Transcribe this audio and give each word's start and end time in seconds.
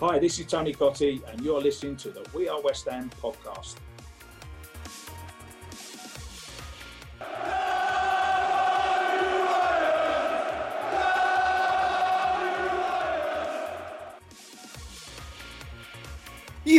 Hi, 0.00 0.18
this 0.18 0.38
is 0.38 0.46
Tony 0.46 0.72
Cottee, 0.72 1.20
and 1.30 1.42
you're 1.42 1.60
listening 1.60 1.94
to 1.96 2.08
the 2.08 2.26
We 2.32 2.48
Are 2.48 2.58
West 2.62 2.88
Ham 2.88 3.10
podcast. 3.22 3.74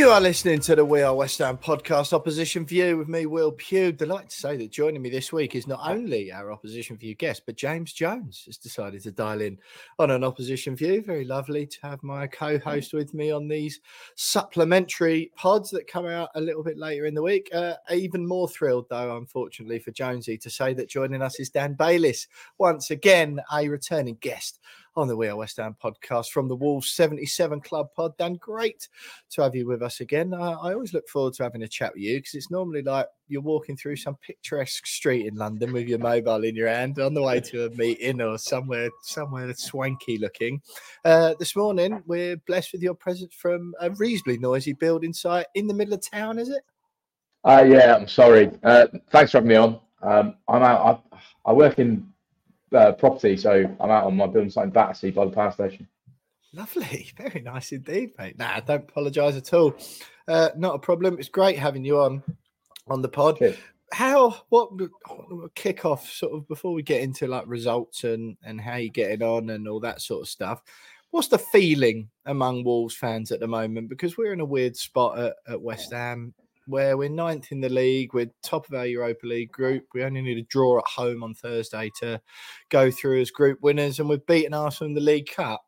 You 0.02 0.10
are 0.10 0.20
listening 0.20 0.58
to 0.62 0.74
the 0.74 0.84
We 0.84 1.02
Are 1.02 1.14
West 1.14 1.38
Ham 1.38 1.56
podcast, 1.56 2.12
Opposition 2.12 2.66
View, 2.66 2.96
with 2.96 3.06
me, 3.06 3.24
Will 3.26 3.52
Pugh. 3.52 3.92
Delighted 3.92 4.30
to 4.30 4.36
say 4.36 4.56
that 4.56 4.72
joining 4.72 5.00
me 5.00 5.10
this 5.10 5.32
week 5.32 5.54
is 5.54 5.68
not 5.68 5.78
only 5.88 6.32
our 6.32 6.50
Opposition 6.50 6.96
View 6.96 7.14
guest, 7.14 7.42
but 7.46 7.54
James 7.54 7.92
Jones 7.92 8.42
has 8.46 8.56
decided 8.56 9.04
to 9.04 9.12
dial 9.12 9.40
in 9.40 9.56
on 10.00 10.10
an 10.10 10.24
Opposition 10.24 10.74
View. 10.74 11.02
Very 11.02 11.24
lovely 11.24 11.66
to 11.66 11.78
have 11.82 12.02
my 12.02 12.26
co 12.26 12.58
host 12.58 12.92
with 12.92 13.14
me 13.14 13.30
on 13.30 13.46
these 13.46 13.78
supplementary 14.16 15.30
pods 15.36 15.70
that 15.70 15.86
come 15.86 16.06
out 16.06 16.30
a 16.34 16.40
little 16.40 16.64
bit 16.64 16.78
later 16.78 17.06
in 17.06 17.14
the 17.14 17.22
week. 17.22 17.48
Uh, 17.54 17.74
even 17.92 18.26
more 18.26 18.48
thrilled, 18.48 18.86
though, 18.90 19.16
unfortunately, 19.16 19.78
for 19.78 19.92
Jonesy 19.92 20.36
to 20.36 20.50
say 20.50 20.74
that 20.74 20.88
joining 20.88 21.22
us 21.22 21.38
is 21.38 21.48
Dan 21.48 21.76
Baylis, 21.76 22.26
once 22.58 22.90
again, 22.90 23.40
a 23.52 23.68
returning 23.68 24.16
guest 24.20 24.58
on 24.94 25.08
the 25.08 25.16
We 25.16 25.28
Are 25.28 25.36
West 25.36 25.56
Ham 25.56 25.74
podcast 25.82 26.30
from 26.30 26.48
the 26.48 26.56
Wolves 26.56 26.90
77 26.90 27.60
Club 27.62 27.88
Pod. 27.96 28.16
Dan, 28.18 28.34
great 28.34 28.88
to 29.30 29.42
have 29.42 29.54
you 29.54 29.66
with 29.66 29.82
us 29.82 30.00
again. 30.00 30.34
Uh, 30.34 30.56
I 30.62 30.74
always 30.74 30.92
look 30.92 31.08
forward 31.08 31.34
to 31.34 31.44
having 31.44 31.62
a 31.62 31.68
chat 31.68 31.94
with 31.94 32.02
you 32.02 32.18
because 32.18 32.34
it's 32.34 32.50
normally 32.50 32.82
like 32.82 33.06
you're 33.28 33.40
walking 33.40 33.76
through 33.76 33.96
some 33.96 34.16
picturesque 34.16 34.86
street 34.86 35.26
in 35.26 35.34
London 35.34 35.72
with 35.72 35.88
your 35.88 35.98
mobile 35.98 36.44
in 36.44 36.54
your 36.54 36.68
hand 36.68 36.98
on 36.98 37.14
the 37.14 37.22
way 37.22 37.40
to 37.40 37.66
a 37.66 37.70
meeting 37.70 38.20
or 38.20 38.36
somewhere 38.36 38.90
somewhere 39.02 39.52
swanky 39.54 40.18
looking. 40.18 40.60
Uh, 41.04 41.34
this 41.38 41.56
morning, 41.56 42.02
we're 42.06 42.36
blessed 42.46 42.72
with 42.72 42.82
your 42.82 42.94
presence 42.94 43.32
from 43.34 43.74
a 43.80 43.90
reasonably 43.90 44.38
noisy 44.38 44.74
building 44.74 45.14
site 45.14 45.46
in 45.54 45.66
the 45.66 45.74
middle 45.74 45.94
of 45.94 46.02
town, 46.02 46.38
is 46.38 46.50
it? 46.50 46.62
Uh, 47.44 47.64
yeah, 47.66 47.96
I'm 47.96 48.08
sorry. 48.08 48.50
Uh, 48.62 48.86
thanks 49.10 49.32
for 49.32 49.38
having 49.38 49.48
me 49.48 49.56
on. 49.56 49.80
Um, 50.02 50.36
I'm 50.48 50.62
out. 50.62 51.04
I, 51.12 51.50
I 51.50 51.52
work 51.52 51.78
in 51.78 52.12
uh, 52.74 52.92
property, 52.92 53.36
so 53.36 53.64
I'm 53.80 53.90
out 53.90 54.04
on 54.04 54.16
my 54.16 54.26
building 54.26 54.50
site 54.50 54.64
in 54.64 54.70
Battersea 54.70 55.10
by 55.10 55.24
the 55.24 55.30
power 55.30 55.52
station. 55.52 55.88
Lovely, 56.52 57.10
very 57.16 57.40
nice 57.40 57.72
indeed, 57.72 58.12
mate. 58.18 58.38
Nah, 58.38 58.60
don't 58.60 58.88
apologise 58.88 59.36
at 59.36 59.52
all. 59.54 59.74
Uh, 60.28 60.50
not 60.56 60.74
a 60.74 60.78
problem. 60.78 61.18
It's 61.18 61.28
great 61.28 61.58
having 61.58 61.84
you 61.84 62.00
on 62.00 62.22
on 62.88 63.02
the 63.02 63.08
pod. 63.08 63.38
Cheers. 63.38 63.56
How 63.92 64.36
what 64.48 64.70
kick 65.54 65.84
off 65.84 66.08
sort 66.08 66.32
of 66.32 66.48
before 66.48 66.72
we 66.72 66.82
get 66.82 67.02
into 67.02 67.26
like 67.26 67.44
results 67.46 68.04
and 68.04 68.36
and 68.42 68.60
how 68.60 68.76
you're 68.76 68.88
getting 68.88 69.22
on 69.22 69.50
and 69.50 69.68
all 69.68 69.80
that 69.80 70.00
sort 70.00 70.22
of 70.22 70.28
stuff. 70.28 70.62
What's 71.10 71.28
the 71.28 71.38
feeling 71.38 72.08
among 72.24 72.64
Wolves 72.64 72.96
fans 72.96 73.32
at 73.32 73.40
the 73.40 73.46
moment? 73.46 73.90
Because 73.90 74.16
we're 74.16 74.32
in 74.32 74.40
a 74.40 74.46
weird 74.46 74.76
spot 74.76 75.18
at, 75.18 75.34
at 75.46 75.60
West 75.60 75.92
Ham 75.92 76.32
where 76.66 76.96
we're 76.96 77.08
ninth 77.08 77.52
in 77.52 77.60
the 77.60 77.68
league, 77.68 78.14
we're 78.14 78.30
top 78.42 78.68
of 78.68 78.74
our 78.74 78.86
Europa 78.86 79.26
League 79.26 79.52
group. 79.52 79.84
We 79.94 80.04
only 80.04 80.22
need 80.22 80.38
a 80.38 80.42
draw 80.42 80.78
at 80.78 80.86
home 80.86 81.22
on 81.22 81.34
Thursday 81.34 81.90
to 82.00 82.20
go 82.68 82.90
through 82.90 83.20
as 83.20 83.30
group 83.30 83.58
winners, 83.62 83.98
and 83.98 84.08
we've 84.08 84.24
beaten 84.26 84.54
Arsenal 84.54 84.88
in 84.90 84.94
the 84.94 85.00
League 85.00 85.30
Cup. 85.30 85.62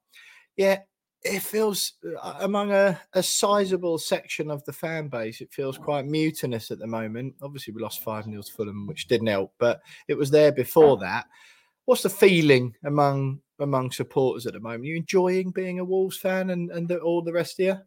Yeah, 0.57 0.81
it 1.25 1.41
feels 1.41 1.95
uh, 2.23 2.35
among 2.41 2.71
a, 2.73 3.01
a 3.15 3.23
sizable 3.23 3.99
section 3.99 4.51
of 4.51 4.63
the 4.65 4.73
fan 4.73 5.09
base, 5.09 5.41
it 5.41 5.53
feels 5.53 5.79
quite 5.79 6.05
mutinous 6.05 6.71
at 6.71 6.79
the 6.79 6.87
moment. 6.87 7.35
Obviously, 7.43 7.73
we 7.73 7.83
lost 7.83 8.03
5 8.03 8.27
0 8.27 8.43
to 8.43 8.53
Fulham, 8.53 8.87
which 8.87 9.09
didn't 9.09 9.29
help, 9.29 9.53
but 9.59 9.81
it 10.07 10.15
was 10.15 10.31
there 10.31 10.53
before 10.53 10.99
that. 10.99 11.27
What's 11.87 12.03
the 12.03 12.11
feeling 12.11 12.75
among 12.85 13.41
among 13.61 13.91
supporters 13.91 14.47
at 14.47 14.53
the 14.53 14.61
moment? 14.61 14.83
Are 14.83 14.87
you 14.87 14.97
enjoying 14.97 15.51
being 15.51 15.79
a 15.79 15.85
Wolves 15.85 16.17
fan 16.17 16.51
and, 16.51 16.71
and 16.71 16.89
the, 16.89 16.99
all 16.99 17.23
the 17.23 17.33
rest 17.33 17.59
of 17.61 17.67
you? 17.67 17.79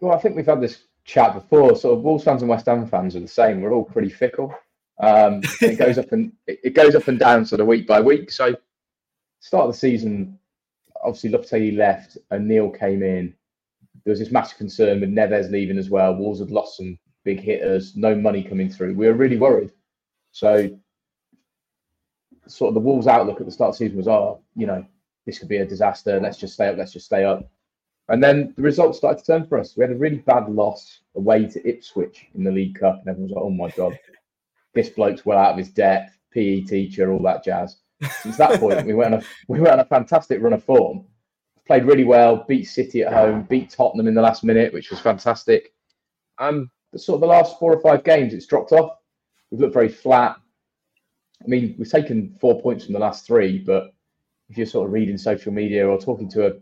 Well, 0.00 0.14
I 0.14 0.18
think 0.18 0.36
we've 0.36 0.46
had 0.46 0.60
this 0.60 0.84
chat 1.04 1.34
before. 1.34 1.74
Sort 1.76 1.98
of 1.98 2.04
Wolves 2.04 2.24
fans 2.24 2.42
and 2.42 2.48
West 2.48 2.66
Ham 2.66 2.86
fans 2.86 3.16
are 3.16 3.20
the 3.20 3.28
same. 3.28 3.60
We're 3.60 3.72
all 3.72 3.84
pretty 3.84 4.10
fickle. 4.10 4.54
Um, 5.00 5.40
it 5.60 5.78
goes 5.78 5.98
up 5.98 6.12
and 6.12 6.32
it 6.46 6.74
goes 6.74 6.94
up 6.94 7.08
and 7.08 7.18
down 7.18 7.44
sort 7.44 7.60
of 7.60 7.66
week 7.66 7.86
by 7.86 8.00
week. 8.00 8.30
So, 8.30 8.56
start 9.40 9.66
of 9.66 9.72
the 9.72 9.78
season, 9.78 10.38
obviously 11.02 11.30
Lopetegui 11.30 11.76
left 11.76 12.18
and 12.30 12.46
Neil 12.46 12.70
came 12.70 13.02
in. 13.02 13.34
There 14.04 14.12
was 14.12 14.20
this 14.20 14.32
massive 14.32 14.58
concern 14.58 15.00
with 15.00 15.10
Neves 15.10 15.50
leaving 15.50 15.78
as 15.78 15.90
well. 15.90 16.14
Wolves 16.14 16.40
had 16.40 16.50
lost 16.50 16.76
some 16.76 16.98
big 17.24 17.40
hitters, 17.40 17.96
no 17.96 18.14
money 18.14 18.42
coming 18.42 18.68
through. 18.68 18.94
We 18.94 19.06
were 19.06 19.14
really 19.14 19.38
worried. 19.38 19.70
So, 20.32 20.76
sort 22.46 22.68
of 22.68 22.74
the 22.74 22.80
Wolves' 22.80 23.06
outlook 23.06 23.40
at 23.40 23.46
the 23.46 23.52
start 23.52 23.70
of 23.70 23.74
the 23.74 23.84
season 23.84 23.96
was, 23.96 24.08
oh, 24.08 24.40
you 24.56 24.66
know, 24.66 24.84
this 25.26 25.38
could 25.38 25.48
be 25.48 25.58
a 25.58 25.66
disaster. 25.66 26.20
Let's 26.20 26.38
just 26.38 26.54
stay 26.54 26.68
up. 26.68 26.76
Let's 26.76 26.92
just 26.92 27.06
stay 27.06 27.24
up. 27.24 27.48
And 28.08 28.22
then 28.22 28.52
the 28.56 28.62
results 28.62 28.98
started 28.98 29.20
to 29.20 29.24
turn 29.24 29.46
for 29.46 29.58
us. 29.58 29.76
We 29.76 29.82
had 29.82 29.92
a 29.92 29.96
really 29.96 30.18
bad 30.18 30.48
loss 30.48 31.00
away 31.14 31.46
to 31.46 31.68
Ipswich 31.68 32.26
in 32.34 32.44
the 32.44 32.50
League 32.50 32.78
Cup, 32.78 33.00
and 33.00 33.08
everyone 33.08 33.28
was 33.28 33.36
like, 33.36 33.44
"Oh 33.44 33.50
my 33.50 33.70
god, 33.70 33.98
this 34.74 34.90
bloke's 34.90 35.24
well 35.24 35.38
out 35.38 35.52
of 35.52 35.58
his 35.58 35.70
depth." 35.70 36.18
PE 36.32 36.62
teacher, 36.62 37.12
all 37.12 37.22
that 37.22 37.44
jazz. 37.44 37.76
Since 38.22 38.36
that 38.38 38.58
point, 38.58 38.84
we 38.86 38.94
went 38.94 39.14
on 39.14 39.20
a 39.20 39.24
we 39.48 39.60
went 39.60 39.74
on 39.74 39.80
a 39.80 39.84
fantastic 39.84 40.42
run 40.42 40.52
of 40.52 40.64
form. 40.64 41.04
Played 41.66 41.84
really 41.84 42.04
well, 42.04 42.44
beat 42.48 42.64
City 42.64 43.02
at 43.02 43.12
home, 43.12 43.44
beat 43.44 43.70
Tottenham 43.70 44.08
in 44.08 44.14
the 44.14 44.22
last 44.22 44.42
minute, 44.42 44.72
which 44.72 44.90
was 44.90 44.98
fantastic. 44.98 45.72
Um, 46.38 46.70
but 46.90 47.00
sort 47.00 47.16
of 47.16 47.20
the 47.20 47.26
last 47.28 47.58
four 47.58 47.72
or 47.72 47.80
five 47.80 48.02
games, 48.02 48.34
it's 48.34 48.46
dropped 48.46 48.72
off. 48.72 48.98
We've 49.50 49.60
looked 49.60 49.74
very 49.74 49.88
flat. 49.88 50.36
I 51.40 51.46
mean, 51.46 51.76
we've 51.78 51.90
taken 51.90 52.36
four 52.40 52.60
points 52.60 52.84
from 52.84 52.94
the 52.94 52.98
last 52.98 53.26
three, 53.26 53.58
but 53.58 53.94
if 54.48 54.56
you're 54.56 54.66
sort 54.66 54.86
of 54.86 54.92
reading 54.92 55.16
social 55.16 55.52
media 55.52 55.86
or 55.86 55.98
talking 55.98 56.28
to 56.30 56.48
a 56.48 56.52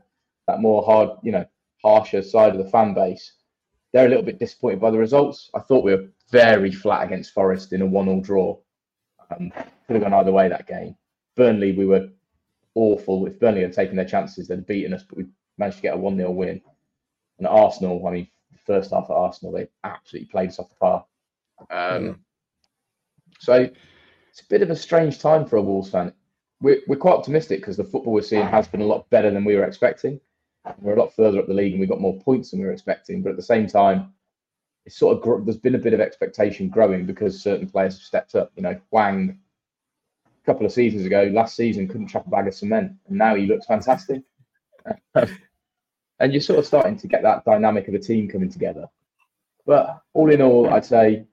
that 0.51 0.61
more 0.61 0.83
hard, 0.83 1.11
you 1.23 1.33
know, 1.33 1.45
harsher 1.83 2.23
side 2.23 2.55
of 2.55 2.63
the 2.63 2.71
fan 2.71 2.95
base, 2.95 3.33
they're 3.93 4.07
a 4.07 4.09
little 4.09 4.25
bit 4.25 4.39
disappointed 4.39 4.81
by 4.81 4.91
the 4.91 4.99
results. 4.99 5.51
I 5.55 5.61
thought 5.61 5.85
we 5.85 5.95
were 5.95 6.09
very 6.31 6.71
flat 6.71 7.05
against 7.05 7.33
Forest 7.33 7.73
in 7.73 7.83
a 7.83 7.87
one-all 7.87 8.21
draw. 8.21 8.57
Um, 9.31 9.51
could 9.87 9.97
have 9.97 10.03
gone 10.03 10.15
either 10.15 10.33
way 10.33 10.49
that 10.49 10.67
game. 10.67 10.97
Burnley, 11.37 11.73
we 11.73 11.87
were 11.87 12.09
awful. 12.75 13.27
If 13.27 13.41
Burnley 13.41 13.63
had 13.63 13.73
taken 13.73 13.97
their 13.97 14.05
chances, 14.05 14.47
they'd 14.47 14.57
have 14.57 14.67
beaten 14.67 14.95
us, 14.95 15.03
but 15.03 15.19
we 15.19 15.27
managed 15.59 15.79
to 15.79 15.83
get 15.83 15.95
a 15.95 15.99
one-nil 15.99 16.35
win. 16.35 16.61
And 17.39 17.47
Arsenal, 17.47 18.07
I 18.07 18.11
mean, 18.11 18.29
the 18.53 18.59
first 18.59 18.91
half 18.93 19.11
at 19.11 19.15
Arsenal, 19.15 19.53
they 19.53 19.69
absolutely 19.83 20.29
played 20.29 20.51
us 20.51 20.59
off 20.59 20.69
the 20.69 20.75
par. 20.77 21.05
Um, 21.71 22.21
So 23.39 23.55
it's 24.31 24.41
a 24.41 24.49
bit 24.49 24.63
of 24.63 24.71
a 24.71 24.77
strange 24.77 25.19
time 25.19 25.47
for 25.47 25.57
a 25.57 25.63
Wolves 25.63 25.91
fan. 25.91 26.13
we're, 26.61 26.81
we're 26.87 26.97
quite 26.97 27.15
optimistic 27.15 27.61
because 27.61 27.77
the 27.77 27.85
football 27.85 28.13
we're 28.13 28.23
seeing 28.23 28.47
has 28.47 28.69
been 28.69 28.83
a 28.83 28.87
lot 28.87 29.09
better 29.11 29.31
than 29.31 29.45
we 29.45 29.57
were 29.57 29.65
expecting. 29.65 30.21
We're 30.79 30.95
a 30.95 31.01
lot 31.01 31.15
further 31.15 31.39
up 31.39 31.47
the 31.47 31.55
league 31.55 31.73
and 31.73 31.81
we've 31.81 31.89
got 31.89 32.01
more 32.01 32.19
points 32.21 32.51
than 32.51 32.61
we 32.61 32.67
were 32.67 32.73
expecting. 32.73 33.23
But 33.23 33.31
at 33.31 33.37
the 33.37 33.43
same 33.43 33.67
time, 33.67 34.13
it's 34.87 34.97
sort 34.97 35.17
of 35.17 35.23
gr- 35.23 35.43
there's 35.45 35.57
been 35.57 35.75
a 35.75 35.79
bit 35.79 35.95
of 35.95 36.01
expectation 36.01 36.69
growing 36.69 37.07
because 37.07 37.43
certain 37.43 37.69
players 37.69 37.95
have 37.95 38.03
stepped 38.03 38.35
up. 38.35 38.53
You 38.57 38.63
know, 38.63 38.79
Hwang 38.91 39.39
a 40.27 40.47
couple 40.47 40.67
of 40.67 40.73
seasons 40.73 41.05
ago, 41.07 41.31
last 41.33 41.57
season 41.57 41.89
couldn't 41.89 42.09
trap 42.09 42.27
a 42.27 42.31
bag 42.31 42.49
of 42.49 42.55
cement, 42.55 42.93
and 43.09 43.19
now 43.19 43.35
he 43.35 43.47
looks 43.47 43.67
fantastic. 43.67 44.23
and 45.15 46.33
you're 46.33 46.41
sort 46.41 46.59
of 46.59 46.67
starting 46.67 46.97
to 46.99 47.07
get 47.07 47.23
that 47.23 47.45
dynamic 47.45 47.89
of 47.89 47.95
a 47.95 47.99
team 47.99 48.29
coming 48.29 48.51
together. 48.51 48.87
But 49.67 50.03
all 50.15 50.31
in 50.31 50.43
all, 50.43 50.71
I'd 50.71 50.85
say 50.85 51.27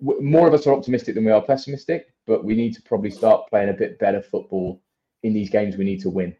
more 0.00 0.48
of 0.48 0.54
us 0.54 0.66
are 0.66 0.74
optimistic 0.74 1.14
than 1.14 1.24
we 1.24 1.30
are 1.30 1.42
pessimistic, 1.42 2.12
but 2.26 2.44
we 2.44 2.54
need 2.54 2.74
to 2.74 2.82
probably 2.82 3.10
start 3.10 3.48
playing 3.48 3.70
a 3.70 3.74
bit 3.74 3.98
better 3.98 4.22
football 4.22 4.80
in 5.22 5.32
these 5.32 5.50
games 5.50 5.76
we 5.76 5.84
need 5.84 6.00
to 6.00 6.10
win. 6.10 6.34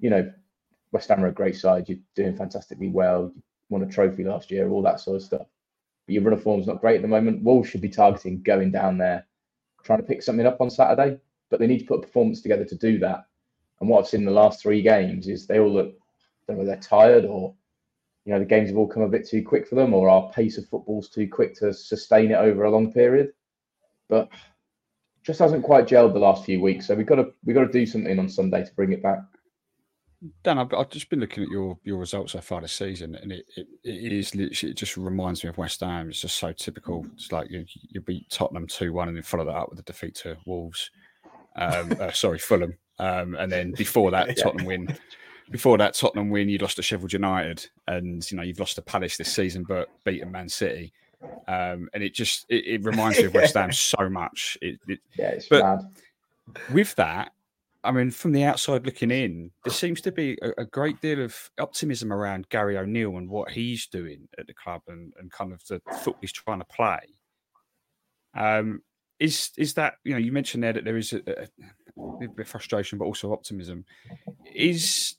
You 0.00 0.10
know, 0.10 0.32
West 0.92 1.08
Ham 1.08 1.24
are 1.24 1.28
a 1.28 1.32
great 1.32 1.56
side. 1.56 1.88
You're 1.88 1.98
doing 2.14 2.36
fantastically 2.36 2.88
well. 2.88 3.32
You 3.34 3.42
won 3.68 3.82
a 3.82 3.86
trophy 3.86 4.24
last 4.24 4.50
year, 4.50 4.68
all 4.68 4.82
that 4.82 5.00
sort 5.00 5.16
of 5.16 5.22
stuff. 5.22 5.46
But 6.06 6.12
your 6.12 6.22
run 6.22 6.32
of 6.32 6.42
form's 6.42 6.66
not 6.66 6.80
great 6.80 6.96
at 6.96 7.02
the 7.02 7.08
moment. 7.08 7.42
Wolves 7.42 7.68
should 7.68 7.80
be 7.80 7.88
targeting 7.88 8.42
going 8.42 8.70
down 8.70 8.98
there, 8.98 9.26
trying 9.82 9.98
to 9.98 10.04
pick 10.04 10.22
something 10.22 10.46
up 10.46 10.60
on 10.60 10.70
Saturday, 10.70 11.18
but 11.50 11.58
they 11.60 11.66
need 11.66 11.80
to 11.80 11.86
put 11.86 11.98
a 11.98 12.06
performance 12.06 12.40
together 12.40 12.64
to 12.64 12.76
do 12.76 12.98
that. 13.00 13.26
And 13.80 13.88
what 13.88 14.00
I've 14.00 14.08
seen 14.08 14.20
in 14.20 14.26
the 14.26 14.32
last 14.32 14.62
three 14.62 14.82
games 14.82 15.28
is 15.28 15.46
they 15.46 15.58
all 15.58 15.72
look, 15.72 15.88
I 15.92 16.52
don't 16.52 16.58
know, 16.58 16.66
they're 16.66 16.76
tired 16.76 17.24
or 17.24 17.54
you 18.24 18.32
know 18.32 18.40
the 18.40 18.44
games 18.44 18.68
have 18.70 18.76
all 18.76 18.88
come 18.88 19.04
a 19.04 19.08
bit 19.08 19.26
too 19.26 19.42
quick 19.42 19.68
for 19.68 19.76
them, 19.76 19.94
or 19.94 20.08
our 20.08 20.30
pace 20.30 20.58
of 20.58 20.68
football's 20.68 21.08
too 21.08 21.28
quick 21.28 21.54
to 21.58 21.72
sustain 21.72 22.32
it 22.32 22.36
over 22.36 22.64
a 22.64 22.70
long 22.70 22.92
period. 22.92 23.32
But 24.08 24.30
just 25.22 25.38
hasn't 25.38 25.64
quite 25.64 25.86
gelled 25.86 26.12
the 26.12 26.18
last 26.18 26.44
few 26.44 26.60
weeks. 26.60 26.86
So 26.86 26.94
we've 26.94 27.06
got 27.06 27.16
to 27.16 27.32
we've 27.44 27.54
got 27.54 27.64
to 27.64 27.72
do 27.72 27.86
something 27.86 28.18
on 28.18 28.28
Sunday 28.28 28.64
to 28.64 28.74
bring 28.74 28.92
it 28.92 29.02
back. 29.02 29.20
Dan, 30.42 30.58
I've, 30.58 30.72
I've, 30.72 30.88
just 30.88 31.10
been 31.10 31.20
looking 31.20 31.42
at 31.42 31.50
your 31.50 31.78
your 31.84 31.98
results 31.98 32.32
so 32.32 32.40
far 32.40 32.60
this 32.60 32.72
season, 32.72 33.14
and 33.16 33.32
it, 33.32 33.44
it, 33.56 33.66
it 33.84 34.12
is 34.12 34.34
literally 34.34 34.72
it 34.72 34.76
just 34.76 34.96
reminds 34.96 35.44
me 35.44 35.50
of 35.50 35.58
West 35.58 35.80
Ham. 35.80 36.08
It's 36.08 36.20
just 36.20 36.36
so 36.38 36.52
typical. 36.52 37.06
It's 37.14 37.32
like 37.32 37.50
you, 37.50 37.64
you 37.90 38.00
beat 38.00 38.28
Tottenham 38.30 38.66
two 38.66 38.92
one, 38.92 39.08
and 39.08 39.16
then 39.16 39.22
follow 39.22 39.44
that 39.44 39.54
up 39.54 39.70
with 39.70 39.78
a 39.78 39.82
defeat 39.82 40.14
to 40.16 40.36
Wolves. 40.46 40.90
Um, 41.56 41.96
uh, 42.00 42.12
sorry, 42.12 42.38
Fulham, 42.38 42.76
um, 42.98 43.34
and 43.36 43.52
then 43.52 43.72
before 43.72 44.10
that 44.10 44.36
Tottenham 44.42 44.66
win 44.66 44.96
before 45.50 45.78
that 45.78 45.94
Tottenham 45.94 46.30
win, 46.30 46.48
you 46.48 46.58
lost 46.58 46.76
to 46.76 46.82
Sheffield 46.82 47.12
United, 47.12 47.66
and 47.86 48.28
you 48.30 48.36
know 48.36 48.42
you've 48.42 48.58
lost 48.58 48.76
to 48.76 48.82
Palace 48.82 49.16
this 49.16 49.32
season, 49.32 49.64
but 49.64 49.88
beaten 50.04 50.30
Man 50.30 50.48
City. 50.48 50.92
Um, 51.48 51.88
and 51.94 52.02
it 52.02 52.14
just 52.14 52.46
it, 52.48 52.66
it 52.66 52.84
reminds 52.84 53.18
me 53.18 53.24
of 53.24 53.34
West 53.34 53.54
Ham 53.56 53.72
so 53.72 54.08
much. 54.08 54.58
It, 54.60 54.80
it, 54.88 55.00
yeah, 55.16 55.28
it's 55.28 55.48
but 55.48 55.62
bad. 55.62 55.80
with 56.72 56.94
that, 56.96 57.32
I 57.86 57.92
mean, 57.92 58.10
from 58.10 58.32
the 58.32 58.44
outside 58.44 58.84
looking 58.84 59.10
in, 59.10 59.50
there 59.64 59.72
seems 59.72 60.00
to 60.02 60.12
be 60.12 60.36
a, 60.42 60.62
a, 60.62 60.64
great 60.64 61.00
deal 61.00 61.22
of 61.22 61.50
optimism 61.58 62.12
around 62.12 62.48
Gary 62.48 62.76
O'Neil 62.76 63.16
and 63.16 63.28
what 63.28 63.50
he's 63.50 63.86
doing 63.86 64.28
at 64.38 64.46
the 64.46 64.54
club 64.54 64.82
and, 64.88 65.12
and 65.18 65.30
kind 65.30 65.52
of 65.52 65.64
the 65.68 65.80
football 65.98 66.18
he's 66.20 66.32
trying 66.32 66.58
to 66.58 66.64
play. 66.64 67.00
Um, 68.36 68.82
is 69.18 69.52
is 69.56 69.74
that 69.74 69.94
you 70.04 70.12
know 70.12 70.18
you 70.18 70.32
mentioned 70.32 70.62
there 70.62 70.74
that 70.74 70.84
there 70.84 70.96
is 70.96 71.12
a, 71.12 71.22
a, 71.26 71.46
a 71.98 72.28
bit 72.28 72.40
of 72.40 72.48
frustration, 72.48 72.98
but 72.98 73.06
also 73.06 73.32
optimism. 73.32 73.84
Is 74.54 75.14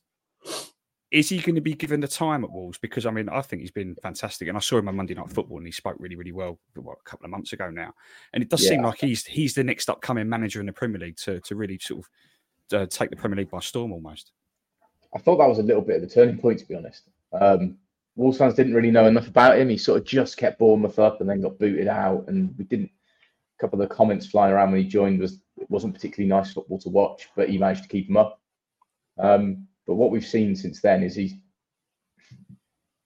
is 1.09 1.29
he 1.29 1.39
going 1.39 1.55
to 1.55 1.61
be 1.61 1.73
given 1.73 2.01
the 2.01 2.07
time 2.07 2.43
at 2.43 2.51
Wolves? 2.51 2.77
Because 2.77 3.05
I 3.05 3.11
mean, 3.11 3.29
I 3.29 3.41
think 3.41 3.61
he's 3.61 3.71
been 3.71 3.95
fantastic, 4.03 4.47
and 4.47 4.57
I 4.57 4.59
saw 4.59 4.77
him 4.77 4.89
on 4.89 4.95
Monday 4.95 5.13
Night 5.13 5.31
Football, 5.31 5.57
and 5.57 5.65
he 5.65 5.71
spoke 5.71 5.95
really, 5.99 6.15
really 6.15 6.33
well. 6.33 6.59
What, 6.75 6.97
a 6.99 7.09
couple 7.09 7.25
of 7.25 7.31
months 7.31 7.53
ago 7.53 7.69
now, 7.69 7.93
and 8.33 8.43
it 8.43 8.49
does 8.49 8.63
yeah. 8.63 8.71
seem 8.71 8.83
like 8.83 8.99
he's 8.99 9.25
he's 9.25 9.53
the 9.53 9.63
next 9.63 9.89
upcoming 9.89 10.29
manager 10.29 10.59
in 10.59 10.65
the 10.65 10.73
Premier 10.73 10.99
League 10.99 11.17
to 11.17 11.39
to 11.41 11.55
really 11.55 11.79
sort 11.79 12.01
of 12.01 12.09
uh, 12.73 12.85
take 12.85 13.09
the 13.09 13.15
Premier 13.15 13.37
League 13.37 13.51
by 13.51 13.59
storm, 13.59 13.91
almost. 13.91 14.31
I 15.13 15.19
thought 15.19 15.37
that 15.37 15.49
was 15.49 15.59
a 15.59 15.63
little 15.63 15.81
bit 15.81 15.97
of 15.97 16.03
a 16.03 16.07
turning 16.07 16.37
point, 16.37 16.59
to 16.59 16.65
be 16.65 16.75
honest. 16.75 17.03
Um, 17.33 17.77
Wolves 18.15 18.37
fans 18.37 18.55
didn't 18.55 18.73
really 18.73 18.91
know 18.91 19.05
enough 19.05 19.27
about 19.27 19.57
him. 19.57 19.69
He 19.69 19.77
sort 19.77 19.99
of 19.99 20.05
just 20.05 20.37
kept 20.37 20.59
Bournemouth 20.59 20.99
up, 20.99 21.21
and 21.21 21.29
then 21.29 21.41
got 21.41 21.59
booted 21.59 21.87
out, 21.87 22.25
and 22.27 22.53
we 22.57 22.65
didn't. 22.65 22.91
A 23.57 23.59
couple 23.59 23.81
of 23.81 23.89
the 23.89 23.95
comments 23.95 24.27
flying 24.27 24.53
around 24.53 24.71
when 24.71 24.81
he 24.81 24.87
joined 24.87 25.19
was 25.19 25.39
it 25.59 25.69
wasn't 25.69 25.95
particularly 25.95 26.29
nice 26.29 26.53
football 26.53 26.77
to 26.79 26.89
watch, 26.89 27.27
but 27.35 27.49
he 27.49 27.57
managed 27.57 27.83
to 27.83 27.89
keep 27.89 28.07
him 28.07 28.17
up. 28.17 28.39
Um, 29.17 29.67
but 29.87 29.95
what 29.95 30.11
we've 30.11 30.25
seen 30.25 30.55
since 30.55 30.79
then 30.79 31.01
is 31.01 31.15
he's 31.15 31.33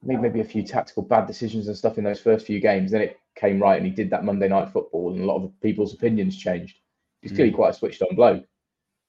made 0.03 0.19
maybe 0.19 0.41
a 0.41 0.45
few 0.45 0.63
tactical 0.63 1.03
bad 1.03 1.27
decisions 1.27 1.67
and 1.67 1.77
stuff 1.77 1.97
in 1.97 2.03
those 2.03 2.19
first 2.19 2.45
few 2.45 2.59
games. 2.59 2.91
Then 2.91 3.01
it 3.01 3.19
came 3.35 3.61
right 3.61 3.77
and 3.77 3.85
he 3.85 3.91
did 3.91 4.09
that 4.09 4.25
Monday 4.25 4.47
night 4.47 4.71
football 4.71 5.13
and 5.13 5.21
a 5.21 5.25
lot 5.25 5.41
of 5.41 5.51
people's 5.61 5.93
opinions 5.93 6.37
changed. 6.37 6.77
He's 7.21 7.31
clearly 7.31 7.53
mm. 7.53 7.55
quite 7.55 7.69
a 7.69 7.73
switched 7.73 8.01
on 8.01 8.15
bloke. 8.15 8.43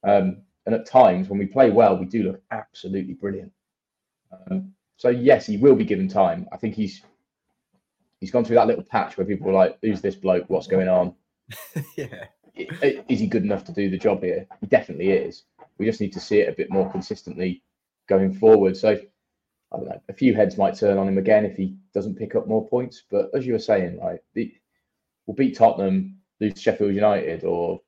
Um, 0.04 0.42
and 0.66 0.74
at 0.74 0.86
times 0.86 1.28
when 1.28 1.38
we 1.38 1.46
play 1.46 1.70
well, 1.70 1.96
we 1.96 2.06
do 2.06 2.22
look 2.22 2.42
absolutely 2.50 3.14
brilliant. 3.14 3.52
Um, 4.32 4.72
so 4.96 5.08
yes, 5.08 5.46
he 5.46 5.56
will 5.56 5.74
be 5.74 5.84
given 5.84 6.08
time. 6.08 6.46
I 6.52 6.56
think 6.56 6.74
he's 6.74 7.02
he's 8.20 8.30
gone 8.30 8.44
through 8.44 8.56
that 8.56 8.68
little 8.68 8.84
patch 8.84 9.16
where 9.16 9.26
people 9.26 9.48
are 9.50 9.52
like, 9.52 9.78
"Who's 9.82 10.00
this 10.00 10.14
bloke? 10.14 10.44
What's 10.48 10.68
going 10.68 10.88
on?" 10.88 11.14
yeah, 11.96 12.26
is 12.54 13.20
he 13.20 13.26
good 13.26 13.42
enough 13.42 13.64
to 13.64 13.72
do 13.72 13.90
the 13.90 13.98
job 13.98 14.22
here? 14.22 14.46
He 14.60 14.66
definitely 14.66 15.10
is. 15.10 15.44
We 15.78 15.86
just 15.86 16.00
need 16.00 16.12
to 16.12 16.20
see 16.20 16.40
it 16.40 16.48
a 16.48 16.56
bit 16.56 16.70
more 16.70 16.90
consistently 16.90 17.62
going 18.08 18.32
forward. 18.32 18.76
So 18.76 18.90
I 19.72 19.76
don't 19.76 19.88
know, 19.88 20.00
a 20.08 20.12
few 20.12 20.34
heads 20.34 20.58
might 20.58 20.76
turn 20.76 20.98
on 20.98 21.08
him 21.08 21.18
again 21.18 21.44
if 21.44 21.56
he 21.56 21.76
doesn't 21.94 22.18
pick 22.18 22.34
up 22.34 22.46
more 22.46 22.68
points. 22.68 23.02
But 23.10 23.30
as 23.34 23.46
you 23.46 23.54
were 23.54 23.58
saying, 23.58 23.98
like 23.98 24.22
the, 24.34 24.52
we'll 25.26 25.34
beat 25.34 25.56
Tottenham, 25.56 26.18
lose 26.40 26.60
Sheffield 26.60 26.94
United, 26.94 27.44
or 27.44 27.80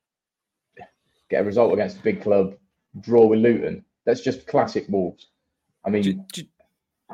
get 1.29 1.41
a 1.41 1.43
result 1.43 1.73
against 1.73 1.97
a 1.97 2.01
big 2.01 2.21
club, 2.21 2.55
draw 3.01 3.25
with 3.25 3.39
Luton. 3.39 3.83
That's 4.05 4.21
just 4.21 4.47
classic 4.47 4.85
Wolves. 4.89 5.27
I 5.85 5.89
mean, 5.89 6.03
do, 6.03 6.13
do, 6.33 6.43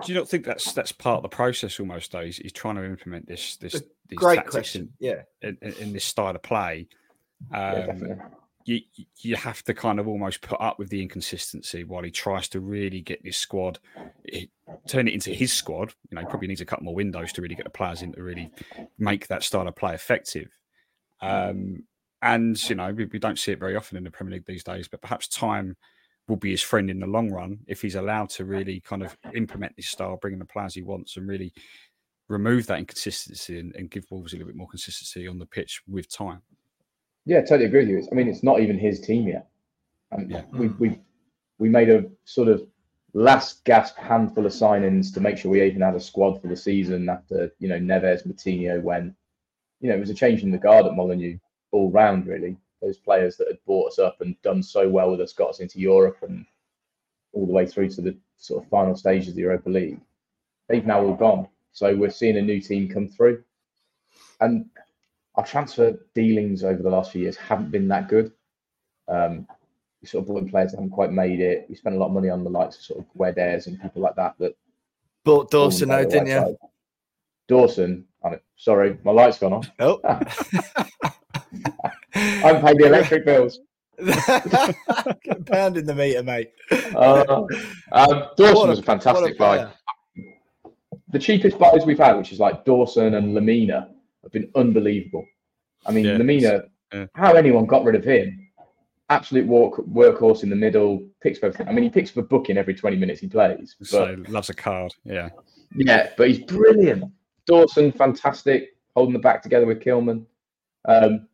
do 0.03 0.11
you 0.11 0.17
not 0.17 0.27
think 0.27 0.45
that's 0.45 0.73
that's 0.73 0.91
part 0.91 1.17
of 1.17 1.23
the 1.23 1.29
process 1.29 1.79
almost? 1.79 2.11
Though 2.11 2.25
he's, 2.25 2.37
he's 2.37 2.53
trying 2.53 2.75
to 2.75 2.85
implement 2.85 3.27
this 3.27 3.57
this 3.57 3.81
these 4.07 4.19
great 4.19 4.45
question, 4.45 4.93
in, 4.99 5.07
yeah, 5.07 5.21
in, 5.41 5.57
in, 5.79 5.93
this 5.93 6.05
style 6.05 6.35
of 6.35 6.41
play. 6.41 6.87
Um, 7.53 7.99
yeah, 7.99 8.15
you 8.65 8.81
you 9.17 9.35
have 9.35 9.63
to 9.63 9.73
kind 9.73 9.99
of 9.99 10.07
almost 10.07 10.41
put 10.41 10.59
up 10.61 10.79
with 10.79 10.89
the 10.89 11.01
inconsistency 11.01 11.83
while 11.83 12.03
he 12.03 12.11
tries 12.11 12.47
to 12.49 12.59
really 12.59 13.01
get 13.01 13.23
this 13.23 13.37
squad, 13.37 13.79
turn 14.87 15.07
it 15.07 15.13
into 15.13 15.31
his 15.31 15.51
squad. 15.51 15.93
You 16.09 16.15
know, 16.15 16.21
he 16.21 16.27
probably 16.27 16.47
needs 16.47 16.61
a 16.61 16.65
couple 16.65 16.85
more 16.85 16.95
windows 16.95 17.33
to 17.33 17.41
really 17.41 17.55
get 17.55 17.65
the 17.65 17.71
players 17.71 18.01
in 18.01 18.13
to 18.13 18.23
really 18.23 18.51
make 18.97 19.27
that 19.27 19.43
style 19.43 19.67
of 19.67 19.75
play 19.75 19.93
effective. 19.93 20.49
Um, 21.21 21.83
and 22.21 22.69
you 22.69 22.75
know, 22.75 22.91
we, 22.91 23.05
we 23.05 23.19
don't 23.19 23.39
see 23.39 23.51
it 23.51 23.59
very 23.59 23.75
often 23.75 23.97
in 23.97 24.03
the 24.03 24.11
Premier 24.11 24.35
League 24.35 24.45
these 24.45 24.63
days, 24.63 24.87
but 24.87 25.01
perhaps 25.01 25.27
time 25.27 25.75
will 26.27 26.35
be 26.35 26.51
his 26.51 26.61
friend 26.61 26.89
in 26.89 26.99
the 26.99 27.07
long 27.07 27.31
run 27.31 27.59
if 27.67 27.81
he's 27.81 27.95
allowed 27.95 28.29
to 28.29 28.45
really 28.45 28.79
kind 28.81 29.03
of 29.03 29.17
implement 29.33 29.75
this 29.75 29.87
style, 29.87 30.17
bring 30.21 30.33
in 30.33 30.39
the 30.39 30.45
players 30.45 30.75
he 30.75 30.83
wants, 30.83 31.17
and 31.17 31.27
really 31.27 31.53
remove 32.29 32.67
that 32.67 32.79
inconsistency 32.79 33.59
and, 33.59 33.75
and 33.75 33.91
give 33.91 34.05
Wolves 34.09 34.33
a 34.33 34.35
little 34.35 34.47
bit 34.47 34.55
more 34.55 34.67
consistency 34.67 35.27
on 35.27 35.39
the 35.39 35.45
pitch 35.45 35.81
with 35.87 36.09
time. 36.09 36.41
Yeah, 37.25 37.41
totally 37.41 37.65
agree 37.65 37.81
with 37.81 37.89
you. 37.89 38.07
I 38.11 38.15
mean, 38.15 38.27
it's 38.27 38.43
not 38.43 38.61
even 38.61 38.77
his 38.77 39.01
team 39.01 39.27
yet. 39.27 39.49
Um, 40.11 40.27
yeah. 40.29 40.43
We 40.51 40.67
we 40.67 40.99
we 41.59 41.69
made 41.69 41.89
a 41.89 42.05
sort 42.25 42.47
of 42.47 42.67
last 43.13 43.63
gasp 43.65 43.97
handful 43.97 44.45
of 44.45 44.51
signings 44.51 45.13
to 45.13 45.19
make 45.19 45.37
sure 45.37 45.51
we 45.51 45.61
even 45.63 45.81
had 45.81 45.95
a 45.95 45.99
squad 45.99 46.41
for 46.41 46.47
the 46.47 46.55
season 46.55 47.09
after 47.09 47.51
you 47.59 47.67
know 47.67 47.79
Neves, 47.79 48.25
Moutinho 48.25 48.81
when 48.81 49.15
you 49.79 49.89
know 49.89 49.95
it 49.95 49.99
was 49.99 50.09
a 50.09 50.15
change 50.15 50.43
in 50.43 50.51
the 50.51 50.57
guard 50.57 50.85
at 50.85 50.95
Molineux 50.95 51.37
all 51.71 51.91
round 51.91 52.27
really. 52.27 52.57
Those 52.81 52.97
players 52.97 53.37
that 53.37 53.47
had 53.47 53.63
brought 53.65 53.91
us 53.91 53.99
up 53.99 54.21
and 54.21 54.41
done 54.41 54.63
so 54.63 54.89
well 54.89 55.11
with 55.11 55.21
us 55.21 55.33
got 55.33 55.51
us 55.51 55.59
into 55.59 55.79
Europe 55.79 56.17
and 56.21 56.45
all 57.33 57.45
the 57.45 57.53
way 57.53 57.65
through 57.65 57.89
to 57.89 58.01
the 58.01 58.17
sort 58.37 58.63
of 58.63 58.69
final 58.69 58.95
stages 58.95 59.29
of 59.29 59.35
the 59.35 59.41
Europa 59.41 59.69
League. 59.69 59.99
They've 60.67 60.85
now 60.85 61.03
all 61.03 61.15
gone. 61.15 61.47
So 61.71 61.95
we're 61.95 62.09
seeing 62.09 62.37
a 62.37 62.41
new 62.41 62.59
team 62.59 62.89
come 62.89 63.07
through. 63.07 63.43
And 64.39 64.65
our 65.35 65.45
transfer 65.45 65.97
dealings 66.15 66.63
over 66.63 66.81
the 66.81 66.89
last 66.89 67.11
few 67.11 67.21
years 67.21 67.37
haven't 67.37 67.71
been 67.71 67.87
that 67.89 68.09
good. 68.09 68.31
Um, 69.07 69.47
we 70.01 70.07
sort 70.07 70.23
of 70.23 70.27
brought 70.27 70.41
in 70.41 70.49
players 70.49 70.71
that 70.71 70.77
haven't 70.77 70.91
quite 70.91 71.11
made 71.11 71.39
it. 71.39 71.67
We 71.69 71.75
spent 71.75 71.95
a 71.95 71.99
lot 71.99 72.07
of 72.07 72.13
money 72.13 72.29
on 72.29 72.43
the 72.43 72.49
likes 72.49 72.77
of 72.77 72.81
sort 72.81 72.99
of 72.99 73.05
Guedes 73.15 73.67
and 73.67 73.79
people 73.79 74.01
like 74.01 74.15
that. 74.15 74.35
That 74.39 74.55
bought 75.23 75.51
Dawson 75.51 75.91
out, 75.91 76.09
didn't 76.09 76.27
you? 76.27 76.57
Dawson, 77.47 78.05
I'm 78.23 78.39
sorry, 78.55 78.97
my 79.03 79.11
light's 79.11 79.37
gone 79.37 79.53
off. 79.53 79.69
Oh, 79.79 79.99
I'm 82.15 82.61
paying 82.61 82.77
the 82.77 82.85
electric 82.85 83.25
bills. 83.25 83.59
pound 85.45 85.77
in 85.77 85.85
the 85.85 85.93
meter, 85.95 86.23
mate. 86.23 86.51
Uh, 86.95 87.45
um, 87.91 88.23
Dawson 88.35 88.69
was 88.69 88.79
a 88.79 88.83
fantastic 88.83 89.37
buy. 89.37 89.71
The 91.09 91.19
cheapest 91.19 91.59
buys 91.59 91.85
we've 91.85 91.99
had, 91.99 92.17
which 92.17 92.31
is 92.31 92.39
like 92.39 92.65
Dawson 92.65 93.15
and 93.15 93.35
Lemina, 93.35 93.89
have 94.23 94.31
been 94.31 94.49
unbelievable. 94.55 95.25
I 95.85 95.91
mean, 95.91 96.05
yeah, 96.05 96.17
Lemina, 96.17 96.69
yeah. 96.93 97.05
how 97.15 97.33
anyone 97.33 97.65
got 97.65 97.83
rid 97.83 97.95
of 97.95 98.03
him? 98.03 98.47
Absolute 99.09 99.45
work, 99.45 99.73
workhorse 99.87 100.43
in 100.43 100.49
the 100.49 100.55
middle, 100.55 101.05
picks 101.21 101.37
for. 101.37 101.53
I 101.67 101.73
mean, 101.73 101.83
he 101.83 101.89
picks 101.89 102.09
for 102.09 102.21
booking 102.21 102.57
every 102.57 102.73
20 102.73 102.95
minutes 102.95 103.19
he 103.19 103.27
plays. 103.27 103.75
But, 103.77 103.87
so 103.87 104.15
loves 104.29 104.49
a 104.49 104.53
card, 104.53 104.93
yeah. 105.03 105.29
Yeah, 105.75 106.11
but 106.17 106.29
he's 106.29 106.39
brilliant. 106.39 107.11
Dawson, 107.45 107.91
fantastic, 107.91 108.77
holding 108.95 109.13
the 109.13 109.19
back 109.19 109.43
together 109.43 109.65
with 109.65 109.79
Kilman. 109.79 110.25
Um, 110.85 111.27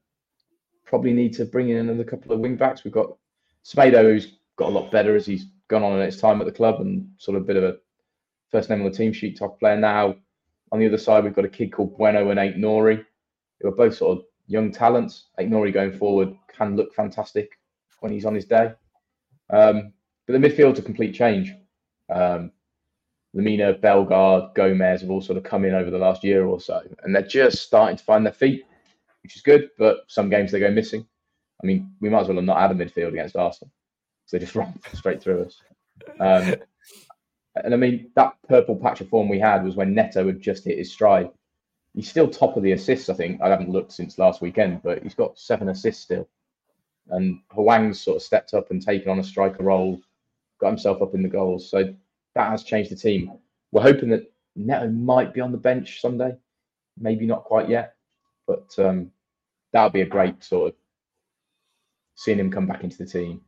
probably 0.87 1.13
need 1.13 1.33
to 1.33 1.45
bring 1.45 1.69
in 1.69 1.77
another 1.77 2.03
couple 2.03 2.31
of 2.31 2.39
wing 2.39 2.55
backs. 2.55 2.83
We've 2.83 2.93
got 2.93 3.15
Semedo, 3.63 4.01
who's 4.03 4.37
got 4.55 4.69
a 4.69 4.71
lot 4.71 4.91
better 4.91 5.15
as 5.15 5.25
he's 5.25 5.45
gone 5.67 5.83
on 5.83 5.99
in 5.99 6.05
his 6.05 6.19
time 6.19 6.39
at 6.39 6.45
the 6.45 6.51
club 6.51 6.81
and 6.81 7.09
sort 7.17 7.37
of 7.37 7.43
a 7.43 7.45
bit 7.45 7.57
of 7.57 7.63
a 7.63 7.77
first 8.49 8.69
name 8.69 8.81
on 8.81 8.89
the 8.89 8.97
team 8.97 9.11
sheet 9.13 9.37
top 9.37 9.59
player 9.59 9.77
now. 9.77 10.15
On 10.71 10.79
the 10.79 10.87
other 10.87 10.97
side, 10.97 11.23
we've 11.23 11.35
got 11.35 11.45
a 11.45 11.49
kid 11.49 11.71
called 11.71 11.97
Bueno 11.97 12.29
and 12.29 12.39
Aït-Nouri, 12.39 13.05
who 13.59 13.67
are 13.67 13.75
both 13.75 13.95
sort 13.95 14.17
of 14.17 14.25
young 14.47 14.71
talents. 14.71 15.25
Aït-Nouri 15.39 15.73
going 15.73 15.91
forward 15.91 16.33
can 16.55 16.75
look 16.75 16.93
fantastic 16.93 17.59
when 17.99 18.11
he's 18.11 18.25
on 18.25 18.35
his 18.35 18.45
day. 18.45 18.71
Um, 19.49 19.93
but 20.25 20.33
the 20.33 20.39
midfield's 20.39 20.79
a 20.79 20.81
complete 20.81 21.13
change. 21.13 21.53
Um, 22.13 22.51
Lemina, 23.35 23.79
Bellegarde, 23.79 24.53
Gomes 24.55 25.01
have 25.01 25.09
all 25.09 25.21
sort 25.21 25.37
of 25.37 25.43
come 25.43 25.65
in 25.65 25.73
over 25.73 25.91
the 25.91 25.97
last 25.97 26.23
year 26.23 26.45
or 26.45 26.59
so, 26.59 26.81
and 27.03 27.13
they're 27.13 27.21
just 27.21 27.61
starting 27.61 27.97
to 27.97 28.03
find 28.03 28.25
their 28.25 28.33
feet, 28.33 28.65
which 29.27 29.35
is 29.35 29.41
good. 29.41 29.69
But 29.77 30.05
some 30.07 30.29
games 30.29 30.51
they 30.51 30.59
go 30.61 30.71
missing. 30.71 31.05
I 31.61 31.67
mean, 31.67 31.91
we 31.99 32.09
might 32.09 32.21
as 32.21 32.27
well 32.27 32.37
have 32.37 32.45
not 32.45 32.61
had 32.61 32.71
a 32.71 32.75
midfield 32.75 33.09
against 33.09 33.35
Arsenal, 33.35 33.71
so 34.25 34.37
they 34.37 34.45
just 34.45 34.55
run 34.61 34.73
straight 34.93 35.21
through 35.21 35.43
us. 35.43 35.61
Um, 36.19 36.55
and 37.55 37.73
I 37.73 37.77
mean, 37.77 38.11
that 38.15 38.35
purple 38.47 38.77
patch 38.77 39.01
of 39.01 39.09
form 39.09 39.27
we 39.27 39.39
had 39.39 39.65
was 39.65 39.75
when 39.75 39.93
Neto 39.93 40.25
had 40.27 40.39
just 40.39 40.63
hit 40.63 40.77
his 40.77 40.91
stride. 40.91 41.29
He's 41.93 42.09
still 42.09 42.29
top 42.29 42.55
of 42.55 42.63
the 42.63 42.71
assists, 42.71 43.09
I 43.09 43.15
think. 43.15 43.41
I 43.41 43.49
haven't 43.49 43.71
looked 43.71 43.91
since 43.91 44.17
last 44.17 44.41
weekend, 44.41 44.81
but 44.81 45.03
he's 45.03 45.15
got 45.15 45.37
seven 45.37 45.67
assists 45.67 46.03
still. 46.03 46.29
And 47.09 47.39
Hwang's 47.51 47.99
sort 47.99 48.17
of 48.17 48.23
stepped 48.23 48.53
up 48.53 48.71
and 48.71 48.81
taken 48.81 49.09
on 49.09 49.19
a 49.19 49.23
striker 49.23 49.63
role, 49.63 49.99
got 50.61 50.69
himself 50.69 51.01
up 51.01 51.15
in 51.15 51.23
the 51.23 51.29
goals. 51.29 51.69
So 51.69 51.93
that 52.35 52.51
has 52.51 52.63
changed 52.63 52.91
the 52.91 52.95
team. 52.95 53.31
We're 53.71 53.81
hoping 53.81 54.09
that 54.09 54.31
Neto 54.55 54.89
might 54.89 55.33
be 55.33 55.41
on 55.41 55.51
the 55.51 55.57
bench 55.57 55.99
someday. 55.99 56.35
Maybe 56.97 57.25
not 57.25 57.43
quite 57.43 57.67
yet, 57.67 57.95
but 58.45 58.73
um, 58.77 59.11
that 59.73 59.83
would 59.83 59.93
be 59.93 60.01
a 60.01 60.05
great 60.05 60.43
sort 60.43 60.69
of 60.69 60.75
seeing 62.15 62.39
him 62.39 62.51
come 62.51 62.67
back 62.67 62.83
into 62.83 62.97
the 62.97 63.05
team. 63.05 63.41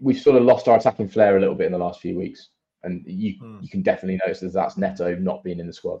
We've 0.00 0.20
sort 0.20 0.36
of 0.36 0.44
lost 0.44 0.68
our 0.68 0.76
attacking 0.76 1.08
flair 1.08 1.36
a 1.36 1.40
little 1.40 1.54
bit 1.54 1.66
in 1.66 1.72
the 1.72 1.78
last 1.78 2.00
few 2.00 2.16
weeks, 2.16 2.50
and 2.82 3.02
you 3.06 3.34
hmm. 3.40 3.58
you 3.60 3.68
can 3.68 3.82
definitely 3.82 4.18
notice 4.24 4.40
that 4.40 4.52
that's 4.52 4.76
Neto 4.76 5.14
not 5.16 5.44
being 5.44 5.60
in 5.60 5.66
the 5.66 5.72
squad. 5.72 6.00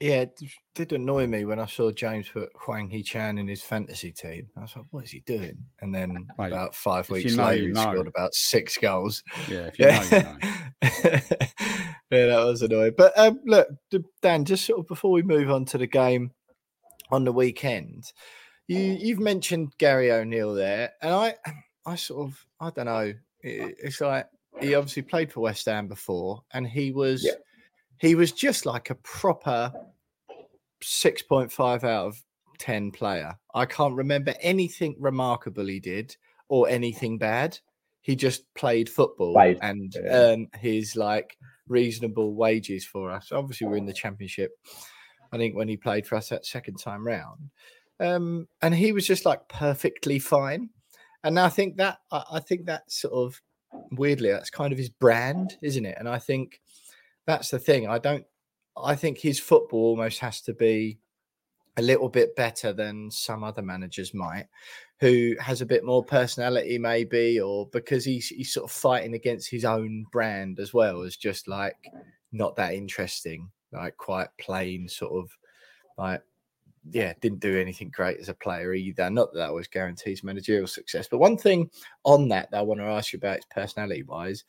Yeah, 0.00 0.20
it 0.20 0.40
did 0.76 0.92
annoy 0.92 1.26
me 1.26 1.44
when 1.44 1.58
I 1.58 1.66
saw 1.66 1.90
James 1.90 2.28
put 2.28 2.50
Hwang 2.54 2.88
Hee-chan 2.88 3.36
in 3.36 3.48
his 3.48 3.62
fantasy 3.62 4.12
team. 4.12 4.48
I 4.56 4.60
was 4.60 4.76
like, 4.76 4.84
what 4.90 5.04
is 5.04 5.10
he 5.10 5.20
doing? 5.20 5.58
And 5.80 5.92
then 5.92 6.28
Mate, 6.38 6.52
about 6.52 6.76
five 6.76 7.10
weeks 7.10 7.32
you 7.32 7.36
know, 7.36 7.46
later, 7.46 7.62
he 7.62 7.72
know. 7.72 7.82
scored 7.82 8.06
about 8.06 8.32
six 8.32 8.78
goals. 8.78 9.24
Yeah, 9.48 9.70
yeah. 9.78 10.04
Know, 10.10 10.36
yeah, 12.12 12.26
that 12.26 12.44
was 12.44 12.62
annoying. 12.62 12.94
But 12.96 13.18
um, 13.18 13.40
look, 13.44 13.68
Dan, 14.22 14.44
just 14.44 14.66
sort 14.66 14.78
of 14.78 14.86
before 14.86 15.10
we 15.10 15.22
move 15.22 15.50
on 15.50 15.64
to 15.66 15.78
the 15.78 15.88
game 15.88 16.30
on 17.10 17.24
the 17.24 17.32
weekend, 17.32 18.12
you 18.68 18.78
you've 18.78 19.18
mentioned 19.18 19.72
Gary 19.78 20.12
O'Neil 20.12 20.54
there, 20.54 20.92
and 21.02 21.12
I 21.12 21.34
I 21.84 21.96
sort 21.96 22.28
of 22.28 22.46
I 22.60 22.70
don't 22.70 22.86
know. 22.86 23.14
It's 23.40 24.00
like 24.00 24.28
he 24.60 24.76
obviously 24.76 25.02
played 25.02 25.32
for 25.32 25.40
West 25.40 25.66
Ham 25.66 25.88
before, 25.88 26.44
and 26.52 26.68
he 26.68 26.92
was. 26.92 27.24
Yeah 27.24 27.32
he 27.98 28.14
was 28.14 28.32
just 28.32 28.66
like 28.66 28.90
a 28.90 28.94
proper 28.96 29.72
6.5 30.82 31.84
out 31.84 32.06
of 32.06 32.22
10 32.58 32.90
player. 32.90 33.38
I 33.54 33.66
can't 33.66 33.94
remember 33.94 34.34
anything 34.40 34.96
remarkable 34.98 35.66
he 35.66 35.80
did 35.80 36.16
or 36.48 36.68
anything 36.68 37.18
bad. 37.18 37.58
He 38.00 38.16
just 38.16 38.42
played 38.54 38.88
football 38.88 39.34
played. 39.34 39.58
and 39.62 39.92
yeah. 39.94 40.10
earned 40.10 40.48
his 40.58 40.96
like 40.96 41.36
reasonable 41.68 42.34
wages 42.34 42.84
for 42.84 43.10
us. 43.10 43.32
Obviously, 43.32 43.66
we're 43.66 43.76
in 43.76 43.86
the 43.86 43.92
championship. 43.92 44.52
I 45.32 45.36
think 45.36 45.54
when 45.54 45.68
he 45.68 45.76
played 45.76 46.06
for 46.06 46.16
us 46.16 46.30
that 46.30 46.46
second 46.46 46.76
time 46.78 47.06
round, 47.06 47.50
um, 48.00 48.48
and 48.62 48.74
he 48.74 48.92
was 48.92 49.06
just 49.06 49.26
like 49.26 49.46
perfectly 49.48 50.18
fine. 50.18 50.70
And 51.24 51.38
I 51.38 51.48
think 51.48 51.76
that 51.76 51.98
I 52.10 52.40
think 52.40 52.66
that 52.66 52.90
sort 52.90 53.12
of 53.12 53.40
weirdly 53.90 54.30
that's 54.30 54.50
kind 54.50 54.72
of 54.72 54.78
his 54.78 54.88
brand, 54.88 55.58
isn't 55.62 55.84
it? 55.84 55.96
And 55.98 56.08
I 56.08 56.18
think 56.18 56.60
that's 57.28 57.50
the 57.50 57.58
thing. 57.58 57.86
I 57.86 57.98
don't. 57.98 58.24
I 58.82 58.96
think 58.96 59.18
his 59.18 59.38
football 59.38 59.90
almost 59.90 60.18
has 60.20 60.40
to 60.42 60.54
be 60.54 60.98
a 61.76 61.82
little 61.82 62.08
bit 62.08 62.34
better 62.34 62.72
than 62.72 63.10
some 63.10 63.44
other 63.44 63.60
managers 63.60 64.14
might, 64.14 64.46
who 64.98 65.36
has 65.38 65.60
a 65.60 65.66
bit 65.66 65.84
more 65.84 66.02
personality, 66.02 66.78
maybe, 66.78 67.38
or 67.38 67.68
because 67.68 68.04
he's 68.04 68.28
he's 68.28 68.52
sort 68.52 68.64
of 68.64 68.74
fighting 68.74 69.12
against 69.12 69.50
his 69.50 69.66
own 69.66 70.06
brand 70.10 70.58
as 70.58 70.72
well 70.72 71.02
as 71.02 71.16
just 71.16 71.46
like 71.48 71.76
not 72.32 72.56
that 72.56 72.72
interesting, 72.72 73.50
like 73.72 73.94
quite 73.98 74.28
plain, 74.40 74.88
sort 74.88 75.12
of 75.12 75.30
like 75.98 76.22
yeah, 76.90 77.12
didn't 77.20 77.40
do 77.40 77.60
anything 77.60 77.90
great 77.90 78.18
as 78.20 78.30
a 78.30 78.34
player 78.34 78.72
either. 78.72 79.10
Not 79.10 79.34
that 79.34 79.40
that 79.40 79.50
always 79.50 79.68
guarantees 79.68 80.24
managerial 80.24 80.66
success. 80.66 81.08
But 81.10 81.18
one 81.18 81.36
thing 81.36 81.70
on 82.04 82.28
that 82.28 82.50
that 82.50 82.58
I 82.58 82.62
want 82.62 82.80
to 82.80 82.86
ask 82.86 83.12
you 83.12 83.18
about 83.18 83.40
is 83.40 83.44
personality 83.50 84.04
wise 84.04 84.44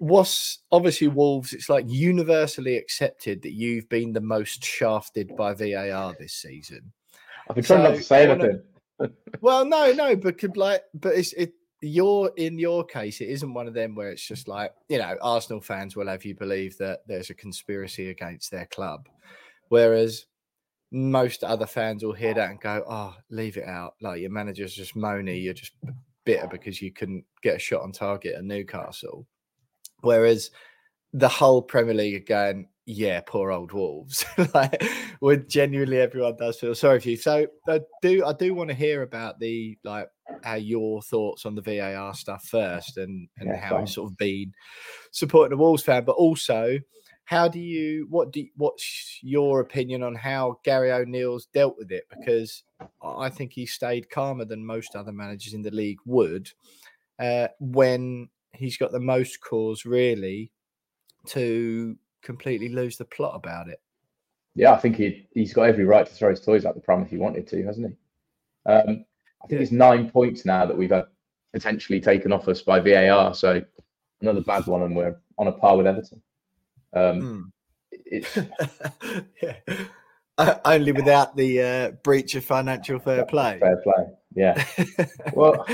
was 0.00 0.58
obviously 0.70 1.08
Wolves. 1.08 1.52
It's 1.52 1.68
like 1.68 1.84
universally 1.88 2.76
accepted 2.76 3.42
that 3.42 3.52
you've 3.52 3.88
been 3.88 4.12
the 4.12 4.20
most 4.20 4.64
shafted 4.64 5.34
by 5.36 5.54
VAR 5.54 6.14
this 6.18 6.34
season. 6.34 6.92
I've 7.48 7.56
been 7.56 7.64
trying 7.64 7.84
so, 7.84 7.90
not 7.90 7.96
to 7.96 8.02
say 8.02 8.30
anything. 8.30 8.62
well, 9.40 9.64
no, 9.64 9.92
no, 9.92 10.16
but 10.16 10.38
could 10.38 10.56
like, 10.56 10.82
but 10.94 11.14
it's 11.14 11.32
it. 11.34 11.52
You're 11.84 12.30
in 12.36 12.60
your 12.60 12.84
case, 12.84 13.20
it 13.20 13.28
isn't 13.28 13.54
one 13.54 13.66
of 13.66 13.74
them 13.74 13.96
where 13.96 14.10
it's 14.10 14.26
just 14.26 14.46
like 14.46 14.72
you 14.88 14.98
know, 14.98 15.16
Arsenal 15.20 15.60
fans 15.60 15.96
will 15.96 16.06
have 16.06 16.24
you 16.24 16.34
believe 16.36 16.78
that 16.78 17.00
there's 17.08 17.30
a 17.30 17.34
conspiracy 17.34 18.10
against 18.10 18.52
their 18.52 18.66
club, 18.66 19.08
whereas 19.68 20.26
most 20.92 21.42
other 21.42 21.66
fans 21.66 22.04
will 22.04 22.12
hear 22.12 22.34
that 22.34 22.50
and 22.50 22.60
go, 22.60 22.84
"Oh, 22.88 23.16
leave 23.30 23.56
it 23.56 23.66
out." 23.66 23.94
Like 24.00 24.20
your 24.20 24.30
manager's 24.30 24.74
just 24.74 24.94
moany. 24.94 25.42
You're 25.42 25.54
just 25.54 25.72
bitter 26.24 26.46
because 26.46 26.80
you 26.80 26.92
couldn't 26.92 27.24
get 27.42 27.56
a 27.56 27.58
shot 27.58 27.82
on 27.82 27.90
target 27.90 28.34
at 28.36 28.44
Newcastle. 28.44 29.26
Whereas 30.02 30.50
the 31.12 31.28
whole 31.28 31.62
Premier 31.62 31.94
League 31.94 32.14
again, 32.14 32.68
yeah, 32.86 33.20
poor 33.24 33.52
old 33.52 33.72
Wolves. 33.72 34.24
like, 34.54 34.82
would 35.20 35.48
genuinely 35.48 35.98
everyone 35.98 36.36
does 36.36 36.58
feel 36.58 36.74
sorry 36.74 37.00
for 37.00 37.10
you. 37.10 37.16
So 37.16 37.46
I 37.68 37.80
do 38.02 38.24
I 38.24 38.32
do 38.32 38.54
want 38.54 38.70
to 38.70 38.74
hear 38.74 39.02
about 39.02 39.38
the 39.38 39.78
like 39.84 40.08
how 40.42 40.54
your 40.54 41.02
thoughts 41.02 41.46
on 41.46 41.54
the 41.54 41.62
VAR 41.62 42.14
stuff 42.14 42.44
first, 42.44 42.96
and 42.96 43.28
and 43.38 43.48
yeah, 43.48 43.56
how 43.56 43.78
it's 43.78 43.94
sort 43.94 44.10
of 44.10 44.16
been 44.16 44.52
supporting 45.12 45.56
the 45.56 45.62
Wolves 45.62 45.82
fan, 45.82 46.04
but 46.04 46.12
also 46.12 46.78
how 47.24 47.48
do 47.48 47.60
you 47.60 48.06
what 48.10 48.32
do 48.32 48.44
what's 48.56 49.18
your 49.22 49.60
opinion 49.60 50.02
on 50.02 50.14
how 50.14 50.58
Gary 50.64 50.90
O'Neil's 50.90 51.46
dealt 51.54 51.78
with 51.78 51.92
it? 51.92 52.04
Because 52.10 52.64
I 53.00 53.30
think 53.30 53.52
he 53.52 53.64
stayed 53.64 54.10
calmer 54.10 54.44
than 54.44 54.66
most 54.66 54.96
other 54.96 55.12
managers 55.12 55.54
in 55.54 55.62
the 55.62 55.70
league 55.70 56.00
would 56.04 56.50
uh, 57.18 57.48
when 57.60 58.28
he's 58.52 58.76
got 58.76 58.92
the 58.92 59.00
most 59.00 59.40
cause 59.40 59.84
really 59.84 60.50
to 61.26 61.96
completely 62.22 62.68
lose 62.68 62.96
the 62.96 63.04
plot 63.04 63.34
about 63.34 63.68
it. 63.68 63.80
Yeah, 64.54 64.72
I 64.72 64.78
think 64.78 64.96
he 64.96 65.26
he's 65.32 65.54
got 65.54 65.62
every 65.62 65.84
right 65.84 66.06
to 66.06 66.12
throw 66.12 66.30
his 66.30 66.40
toys 66.40 66.64
out 66.64 66.74
the 66.74 66.80
pram 66.80 67.02
if 67.02 67.10
he 67.10 67.16
wanted 67.16 67.46
to, 67.48 67.64
hasn't 67.64 67.88
he? 67.88 68.70
Um, 68.70 69.04
I 69.42 69.46
think 69.46 69.58
yeah. 69.58 69.58
it's 69.58 69.72
nine 69.72 70.10
points 70.10 70.44
now 70.44 70.66
that 70.66 70.76
we've 70.76 70.90
had 70.90 71.06
potentially 71.52 72.00
taken 72.00 72.32
off 72.32 72.48
us 72.48 72.62
by 72.62 72.80
VAR. 72.80 73.34
So 73.34 73.62
another 74.20 74.42
bad 74.42 74.66
one, 74.66 74.82
and 74.82 74.94
we're 74.94 75.16
on 75.38 75.48
a 75.48 75.52
par 75.52 75.76
with 75.76 75.86
Everton. 75.86 76.22
Um, 76.92 77.52
mm. 78.12 78.52
yeah. 79.42 79.54
Uh, 80.38 80.54
only 80.64 80.92
without 80.92 81.36
the 81.36 81.62
uh, 81.62 81.90
breach 82.02 82.34
of 82.34 82.44
financial 82.44 82.98
fair 82.98 83.24
play. 83.24 83.58
Fair 83.60 83.76
play. 83.82 84.06
Yeah. 84.34 84.64
well, 85.34 85.66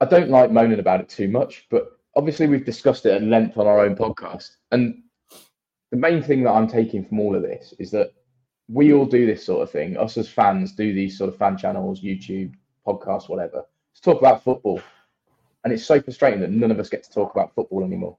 I 0.00 0.06
don't 0.06 0.30
like 0.30 0.50
moaning 0.50 0.78
about 0.78 1.00
it 1.00 1.08
too 1.08 1.28
much, 1.28 1.66
but 1.70 1.98
obviously 2.16 2.46
we've 2.46 2.64
discussed 2.64 3.06
it 3.06 3.14
at 3.14 3.22
length 3.22 3.58
on 3.58 3.66
our 3.66 3.80
own 3.80 3.96
podcast. 3.96 4.56
And 4.70 5.02
the 5.90 5.96
main 5.96 6.22
thing 6.22 6.42
that 6.44 6.52
I'm 6.52 6.68
taking 6.68 7.04
from 7.04 7.20
all 7.20 7.34
of 7.34 7.42
this 7.42 7.74
is 7.78 7.90
that 7.90 8.12
we 8.68 8.92
all 8.92 9.04
do 9.04 9.26
this 9.26 9.44
sort 9.44 9.62
of 9.62 9.70
thing. 9.70 9.96
Us 9.96 10.16
as 10.16 10.28
fans 10.28 10.72
do 10.72 10.94
these 10.94 11.18
sort 11.18 11.28
of 11.28 11.36
fan 11.36 11.56
channels, 11.56 12.02
YouTube, 12.02 12.54
podcasts, 12.86 13.28
whatever, 13.28 13.64
to 13.94 14.02
talk 14.02 14.20
about 14.20 14.44
football. 14.44 14.80
And 15.64 15.72
it's 15.72 15.84
so 15.84 16.00
frustrating 16.00 16.40
that 16.40 16.50
none 16.50 16.70
of 16.70 16.78
us 16.78 16.88
get 16.88 17.02
to 17.04 17.10
talk 17.10 17.34
about 17.34 17.54
football 17.54 17.84
anymore. 17.84 18.16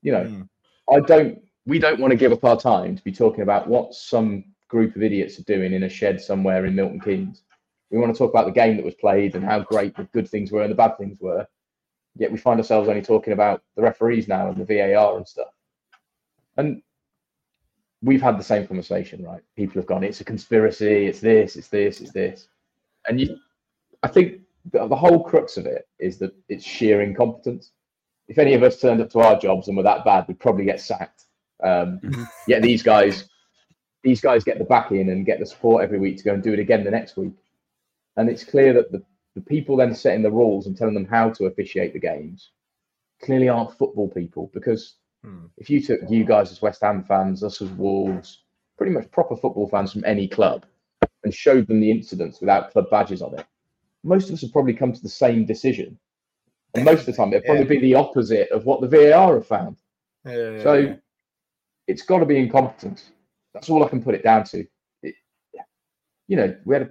You 0.00 0.12
know, 0.12 0.24
mm. 0.24 0.48
I 0.90 1.00
don't, 1.00 1.42
we 1.66 1.78
don't 1.78 2.00
want 2.00 2.12
to 2.12 2.16
give 2.16 2.32
up 2.32 2.44
our 2.44 2.58
time 2.58 2.96
to 2.96 3.04
be 3.04 3.12
talking 3.12 3.42
about 3.42 3.68
what 3.68 3.94
some 3.94 4.44
group 4.68 4.96
of 4.96 5.02
idiots 5.02 5.38
are 5.38 5.44
doing 5.44 5.74
in 5.74 5.82
a 5.82 5.88
shed 5.88 6.20
somewhere 6.20 6.64
in 6.64 6.74
Milton 6.74 7.00
Keynes. 7.00 7.42
We 7.92 7.98
want 7.98 8.12
to 8.12 8.18
talk 8.18 8.30
about 8.30 8.46
the 8.46 8.52
game 8.52 8.76
that 8.76 8.84
was 8.84 8.94
played 8.94 9.36
and 9.36 9.44
how 9.44 9.60
great 9.60 9.94
the 9.94 10.04
good 10.04 10.28
things 10.28 10.50
were 10.50 10.62
and 10.62 10.72
the 10.72 10.76
bad 10.76 10.96
things 10.96 11.18
were. 11.20 11.46
Yet 12.16 12.32
we 12.32 12.38
find 12.38 12.58
ourselves 12.58 12.88
only 12.88 13.02
talking 13.02 13.34
about 13.34 13.62
the 13.76 13.82
referees 13.82 14.26
now 14.26 14.48
and 14.48 14.56
the 14.56 14.64
VAR 14.64 15.16
and 15.16 15.28
stuff. 15.28 15.52
And 16.56 16.82
we've 18.02 18.22
had 18.22 18.38
the 18.38 18.44
same 18.44 18.66
conversation, 18.66 19.22
right? 19.24 19.42
People 19.56 19.74
have 19.74 19.86
gone, 19.86 20.04
it's 20.04 20.20
a 20.20 20.24
conspiracy, 20.24 21.06
it's 21.06 21.20
this, 21.20 21.56
it's 21.56 21.68
this, 21.68 22.00
it's 22.00 22.12
this. 22.12 22.48
And 23.08 23.20
you, 23.20 23.36
I 24.02 24.08
think 24.08 24.40
the, 24.70 24.88
the 24.88 24.96
whole 24.96 25.22
crux 25.22 25.56
of 25.56 25.66
it 25.66 25.86
is 25.98 26.18
that 26.18 26.34
it's 26.48 26.64
sheer 26.64 27.02
incompetence. 27.02 27.72
If 28.28 28.38
any 28.38 28.54
of 28.54 28.62
us 28.62 28.80
turned 28.80 29.02
up 29.02 29.10
to 29.10 29.20
our 29.20 29.38
jobs 29.38 29.68
and 29.68 29.76
were 29.76 29.82
that 29.82 30.04
bad, 30.04 30.26
we'd 30.28 30.40
probably 30.40 30.64
get 30.64 30.80
sacked. 30.80 31.24
Um, 31.62 32.00
mm-hmm. 32.02 32.24
Yet 32.48 32.62
these 32.62 32.82
guys, 32.82 33.28
these 34.02 34.20
guys 34.20 34.44
get 34.44 34.58
the 34.58 34.64
back 34.64 34.92
in 34.92 35.10
and 35.10 35.26
get 35.26 35.38
the 35.40 35.46
support 35.46 35.84
every 35.84 35.98
week 35.98 36.16
to 36.18 36.24
go 36.24 36.34
and 36.34 36.42
do 36.42 36.52
it 36.52 36.58
again 36.58 36.84
the 36.84 36.90
next 36.90 37.16
week. 37.16 37.34
And 38.16 38.28
it's 38.28 38.44
clear 38.44 38.72
that 38.74 38.92
the, 38.92 39.02
the 39.34 39.40
people 39.40 39.76
then 39.76 39.94
setting 39.94 40.22
the 40.22 40.30
rules 40.30 40.66
and 40.66 40.76
telling 40.76 40.94
them 40.94 41.06
how 41.06 41.30
to 41.30 41.46
officiate 41.46 41.92
the 41.92 42.00
games 42.00 42.50
clearly 43.22 43.48
aren't 43.48 43.76
football 43.78 44.08
people 44.08 44.50
because 44.52 44.96
hmm. 45.24 45.46
if 45.56 45.70
you 45.70 45.80
took 45.80 46.00
you 46.08 46.24
guys 46.24 46.50
as 46.50 46.60
West 46.60 46.82
Ham 46.82 47.04
fans, 47.04 47.42
us 47.42 47.62
as 47.62 47.70
Wolves, 47.70 48.42
pretty 48.76 48.92
much 48.92 49.10
proper 49.10 49.36
football 49.36 49.68
fans 49.68 49.92
from 49.92 50.04
any 50.04 50.28
club, 50.28 50.66
and 51.24 51.32
showed 51.32 51.66
them 51.66 51.80
the 51.80 51.90
incidents 51.90 52.40
without 52.40 52.72
club 52.72 52.90
badges 52.90 53.22
on 53.22 53.38
it, 53.38 53.46
most 54.02 54.28
of 54.28 54.34
us 54.34 54.42
would 54.42 54.52
probably 54.52 54.74
come 54.74 54.92
to 54.92 55.02
the 55.02 55.08
same 55.08 55.46
decision. 55.46 55.98
And 56.74 56.84
most 56.84 57.00
of 57.00 57.06
the 57.06 57.12
time, 57.12 57.32
it'd 57.32 57.44
probably 57.44 57.64
yeah. 57.64 57.80
be 57.80 57.80
the 57.80 57.94
opposite 57.94 58.50
of 58.50 58.64
what 58.64 58.80
the 58.80 58.88
VAR 58.88 59.34
have 59.34 59.46
found. 59.46 59.76
Yeah, 60.24 60.62
so 60.62 60.74
yeah. 60.74 60.94
it's 61.86 62.02
got 62.02 62.20
to 62.20 62.26
be 62.26 62.38
incompetence. 62.38 63.10
That's 63.52 63.68
all 63.68 63.84
I 63.84 63.88
can 63.88 64.02
put 64.02 64.14
it 64.14 64.22
down 64.22 64.44
to. 64.44 64.66
It, 65.02 65.14
you 66.26 66.36
know, 66.36 66.56
we 66.64 66.74
had 66.74 66.82
a, 66.82 66.90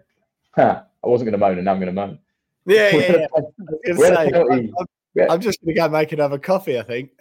huh, 0.52 0.84
I 1.04 1.08
wasn't 1.08 1.30
going 1.30 1.40
to 1.40 1.46
moan, 1.46 1.58
and 1.58 1.66
now 1.66 1.72
I'm 1.72 1.80
going 1.80 1.88
to 1.88 1.94
moan. 1.94 2.20
Yeah, 2.66 2.96
yeah, 2.96 3.28
yeah. 3.86 3.96
Say, 3.96 4.72
I'm, 5.18 5.32
I'm, 5.32 5.42
just 5.42 5.62
going 5.62 5.76
to 5.76 5.82
go 5.82 5.90
make 5.90 6.12
another 6.12 6.38
coffee. 6.38 6.80
I 6.80 6.84
think 6.84 7.12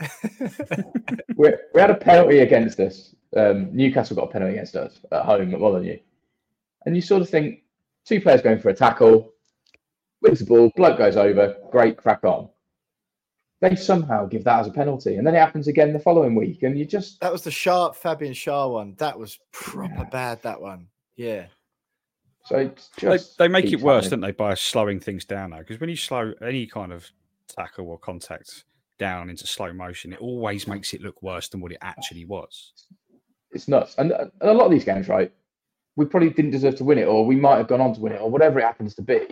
we, 1.37 1.51
we 1.75 1.81
had 1.81 1.91
a 1.91 1.95
penalty 1.95 2.41
against 2.41 2.79
us. 2.79 3.15
Um, 3.37 3.75
Newcastle 3.75 4.17
got 4.17 4.25
a 4.25 4.33
penalty 4.33 4.55
against 4.55 4.77
us 4.77 5.01
at 5.11 5.25
home 5.25 5.55
at 5.55 5.61
Molineux, 5.61 5.99
and 6.85 6.95
you 6.95 7.03
sort 7.03 7.23
of 7.23 7.29
think 7.29 7.63
two 8.05 8.21
players 8.21 8.43
going 8.43 8.59
for 8.59 8.69
a 8.69 8.75
tackle, 8.75 9.33
wins 10.21 10.41
the 10.41 10.45
ball, 10.45 10.71
bloke 10.77 10.99
goes 10.99 11.17
over, 11.17 11.57
great, 11.71 11.97
crack 11.97 12.25
on. 12.25 12.49
They 13.61 13.77
somehow 13.77 14.27
give 14.27 14.45
that 14.45 14.61
as 14.61 14.67
a 14.69 14.73
penalty, 14.73 15.17
and 15.17 15.27
then 15.27 15.35
it 15.35 15.39
happens 15.39 15.69
again 15.69 15.93
the 15.93 15.99
following 15.99 16.35
week, 16.35 16.63
and 16.63 16.79
you 16.79 16.85
just 16.85 17.21
that 17.21 17.33
was 17.33 17.43
the 17.43 17.51
Schär 17.51 17.95
Fabian 17.95 18.33
Schär 18.33 18.73
one. 18.73 18.95
That 18.99 19.19
was 19.19 19.39
proper 19.53 19.95
yeah. 19.99 20.05
bad. 20.05 20.43
That 20.43 20.61
one, 20.61 20.89
yeah. 21.17 21.47
So 22.51 22.71
they, 23.01 23.19
they, 23.39 23.49
make 23.49 23.73
it 23.73 23.81
worse, 23.81 24.09
don't 24.09 24.21
they, 24.21 24.33
by 24.33 24.55
slowing 24.55 25.01
things 25.01 25.25
down 25.25 25.51
now? 25.51 25.59
Because 25.59 25.81
when 25.81 25.89
you 25.89 25.97
slow 25.97 26.35
any 26.43 26.67
kind 26.67 26.93
of 26.93 27.11
tackle 27.49 27.89
or 27.89 27.99
contact 27.99 28.65
down 28.99 29.31
into 29.31 29.47
slow 29.47 29.73
motion, 29.73 30.13
it 30.13 30.21
always 30.21 30.67
makes 30.67 30.93
it 30.93 31.01
look 31.01 31.23
worse 31.23 31.49
than 31.49 31.61
what 31.61 31.73
it 31.73 31.79
actually 31.81 32.25
was. 32.25 32.73
It's 33.53 33.69
nuts, 33.69 33.95
and, 33.99 34.13
and 34.13 34.31
a 34.41 34.53
lot 34.53 34.67
of 34.67 34.73
these 34.73 34.85
games, 34.85 35.09
right? 35.09 35.33
We 35.97 36.07
probably 36.07 36.31
didn't 36.31 36.53
deserve 36.53 36.77
to 36.77 36.85
win 36.85 36.99
it, 36.99 37.07
or 37.07 37.25
we 37.25 37.37
might 37.37 37.59
have 37.59 37.69
gone 37.69 37.81
on 37.81 37.95
to 37.95 38.01
win 38.01 38.13
it, 38.13 38.21
or 38.21 38.31
whatever 38.31 38.59
it 38.59 38.65
happens 38.65 38.95
to 38.97 39.03
be 39.03 39.29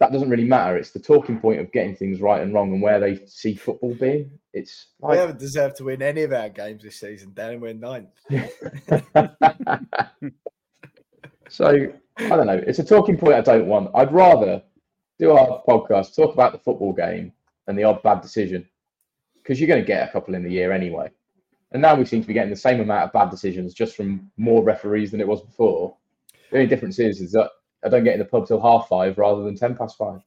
that 0.00 0.12
doesn't 0.12 0.28
really 0.28 0.44
matter. 0.44 0.76
It's 0.76 0.90
the 0.90 0.98
talking 0.98 1.40
point 1.40 1.60
of 1.60 1.72
getting 1.72 1.96
things 1.96 2.20
right 2.20 2.42
and 2.42 2.52
wrong 2.52 2.72
and 2.72 2.82
where 2.82 3.00
they 3.00 3.24
see 3.26 3.54
football 3.54 3.94
being. 3.94 4.30
It's 4.52 4.88
like... 5.00 5.12
we 5.12 5.18
haven't 5.18 5.38
deserved 5.38 5.76
to 5.76 5.84
win 5.84 6.02
any 6.02 6.22
of 6.22 6.32
our 6.32 6.48
games 6.48 6.82
this 6.82 6.98
season, 7.00 7.32
Dan, 7.34 7.60
we're 7.60 7.74
ninth. 7.74 8.08
so 11.48 11.92
I 12.16 12.28
don't 12.28 12.46
know. 12.46 12.62
It's 12.66 12.78
a 12.78 12.84
talking 12.84 13.16
point 13.16 13.34
I 13.34 13.40
don't 13.40 13.66
want. 13.66 13.90
I'd 13.94 14.12
rather 14.12 14.62
do 15.18 15.32
our 15.32 15.62
podcast, 15.66 16.14
talk 16.14 16.34
about 16.34 16.52
the 16.52 16.58
football 16.58 16.92
game 16.92 17.32
and 17.66 17.78
the 17.78 17.84
odd 17.84 18.02
bad 18.02 18.20
decision. 18.20 18.68
Because 19.36 19.60
you're 19.60 19.68
going 19.68 19.82
to 19.82 19.86
get 19.86 20.08
a 20.08 20.12
couple 20.12 20.34
in 20.34 20.42
the 20.42 20.50
year 20.50 20.72
anyway. 20.72 21.10
And 21.72 21.82
now 21.82 21.94
we 21.94 22.04
seem 22.04 22.22
to 22.22 22.26
be 22.26 22.32
getting 22.32 22.50
the 22.50 22.56
same 22.56 22.80
amount 22.80 23.04
of 23.04 23.12
bad 23.12 23.30
decisions 23.30 23.74
just 23.74 23.94
from 23.96 24.30
more 24.36 24.62
referees 24.62 25.10
than 25.10 25.20
it 25.20 25.28
was 25.28 25.42
before. 25.42 25.96
The 26.50 26.58
only 26.58 26.68
difference 26.68 26.98
is, 26.98 27.20
is 27.20 27.32
that 27.32 27.50
I 27.84 27.88
don't 27.88 28.04
get 28.04 28.14
in 28.14 28.20
the 28.20 28.24
pub 28.24 28.46
till 28.46 28.60
half 28.60 28.88
five 28.88 29.18
rather 29.18 29.42
than 29.42 29.56
ten 29.56 29.76
past 29.76 29.98
five. 29.98 30.20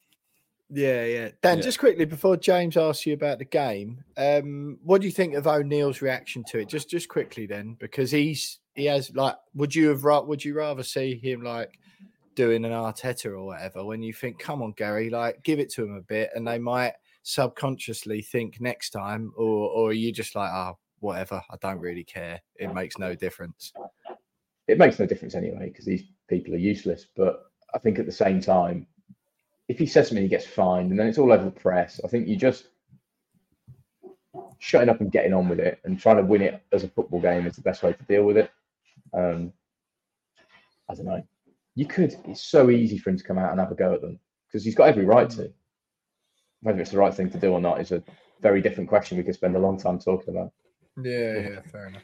Yeah, 0.69 1.05
yeah. 1.05 1.29
Dan, 1.41 1.57
yeah. 1.57 1.63
just 1.63 1.79
quickly 1.79 2.05
before 2.05 2.35
James 2.37 2.75
asks 2.75 3.05
you 3.05 3.13
about 3.13 3.39
the 3.39 3.45
game, 3.45 4.03
um, 4.17 4.77
what 4.83 5.01
do 5.01 5.07
you 5.07 5.13
think 5.13 5.33
of 5.33 5.47
O'Neil's 5.47 6.01
reaction 6.01 6.43
to 6.49 6.59
it? 6.59 6.67
Just, 6.67 6.89
just 6.89 7.07
quickly 7.07 7.45
then, 7.45 7.77
because 7.79 8.11
he's 8.11 8.59
he 8.77 8.85
has 8.85 9.13
like, 9.15 9.35
would 9.55 9.75
you 9.75 9.89
have 9.89 10.03
would 10.03 10.45
you 10.45 10.55
rather 10.55 10.83
see 10.83 11.15
him 11.15 11.41
like 11.41 11.77
doing 12.35 12.63
an 12.63 12.71
Arteta 12.71 13.31
or 13.31 13.43
whatever 13.43 13.83
when 13.83 14.03
you 14.03 14.13
think, 14.13 14.37
come 14.37 14.61
on, 14.61 14.71
Gary, 14.77 15.09
like 15.09 15.43
give 15.43 15.59
it 15.59 15.71
to 15.73 15.83
him 15.83 15.95
a 15.95 16.01
bit, 16.01 16.29
and 16.35 16.47
they 16.47 16.59
might 16.59 16.93
subconsciously 17.23 18.21
think 18.21 18.61
next 18.61 18.91
time, 18.91 19.33
or 19.35 19.69
or 19.69 19.89
are 19.89 19.93
you 19.93 20.13
just 20.13 20.35
like, 20.35 20.51
oh, 20.53 20.77
whatever, 20.99 21.41
I 21.49 21.55
don't 21.59 21.79
really 21.79 22.03
care, 22.03 22.39
it 22.55 22.73
makes 22.73 22.97
no 22.99 23.15
difference. 23.15 23.73
It 24.67 24.77
makes 24.77 24.99
no 24.99 25.07
difference 25.07 25.33
anyway 25.33 25.69
because 25.69 25.85
these 25.85 26.03
people 26.27 26.53
are 26.53 26.57
useless, 26.57 27.07
but 27.15 27.45
I 27.73 27.79
think 27.79 27.97
at 27.97 28.05
the 28.05 28.11
same 28.11 28.39
time, 28.39 28.85
if 29.67 29.79
he 29.79 29.87
says 29.87 30.07
something, 30.07 30.23
he 30.23 30.29
gets 30.29 30.45
fined, 30.45 30.91
and 30.91 30.99
then 30.99 31.07
it's 31.07 31.17
all 31.17 31.33
over 31.33 31.45
the 31.45 31.51
press. 31.51 31.99
I 32.05 32.07
think 32.07 32.27
you 32.27 32.35
just 32.35 32.67
shutting 34.59 34.89
up 34.89 35.01
and 35.01 35.11
getting 35.11 35.33
on 35.33 35.49
with 35.49 35.59
it 35.59 35.79
and 35.83 35.99
trying 35.99 36.17
to 36.17 36.23
win 36.23 36.41
it 36.41 36.61
as 36.71 36.83
a 36.83 36.87
football 36.87 37.19
game 37.19 37.47
is 37.47 37.55
the 37.55 37.61
best 37.61 37.81
way 37.81 37.93
to 37.93 38.03
deal 38.03 38.23
with 38.23 38.37
it. 38.37 38.51
Um, 39.13 39.53
I 40.89 40.95
don't 40.95 41.05
know. 41.05 41.23
You 41.75 41.85
could. 41.85 42.15
It's 42.25 42.43
so 42.43 42.69
easy 42.69 42.97
for 42.97 43.09
him 43.09 43.17
to 43.17 43.23
come 43.23 43.37
out 43.37 43.51
and 43.51 43.59
have 43.59 43.71
a 43.71 43.75
go 43.75 43.93
at 43.93 44.01
them 44.01 44.19
because 44.47 44.63
he's 44.63 44.75
got 44.75 44.87
every 44.87 45.05
right 45.05 45.29
to. 45.31 45.51
Whether 46.61 46.81
it's 46.81 46.91
the 46.91 46.97
right 46.97 47.13
thing 47.13 47.29
to 47.29 47.39
do 47.39 47.51
or 47.51 47.61
not 47.61 47.81
is 47.81 47.91
a 47.91 48.03
very 48.41 48.61
different 48.61 48.89
question. 48.89 49.17
We 49.17 49.23
could 49.23 49.35
spend 49.35 49.55
a 49.55 49.59
long 49.59 49.77
time 49.77 49.99
talking 49.99 50.35
about. 50.35 50.51
Yeah, 51.03 51.37
yeah, 51.37 51.61
fair 51.71 51.87
enough. 51.87 52.03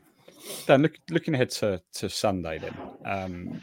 Dan, 0.68 0.84
look, 0.84 0.98
looking 1.10 1.34
ahead 1.34 1.50
to, 1.52 1.82
to 1.94 2.10
Sunday, 2.10 2.60
then, 2.60 2.78
um, 3.06 3.62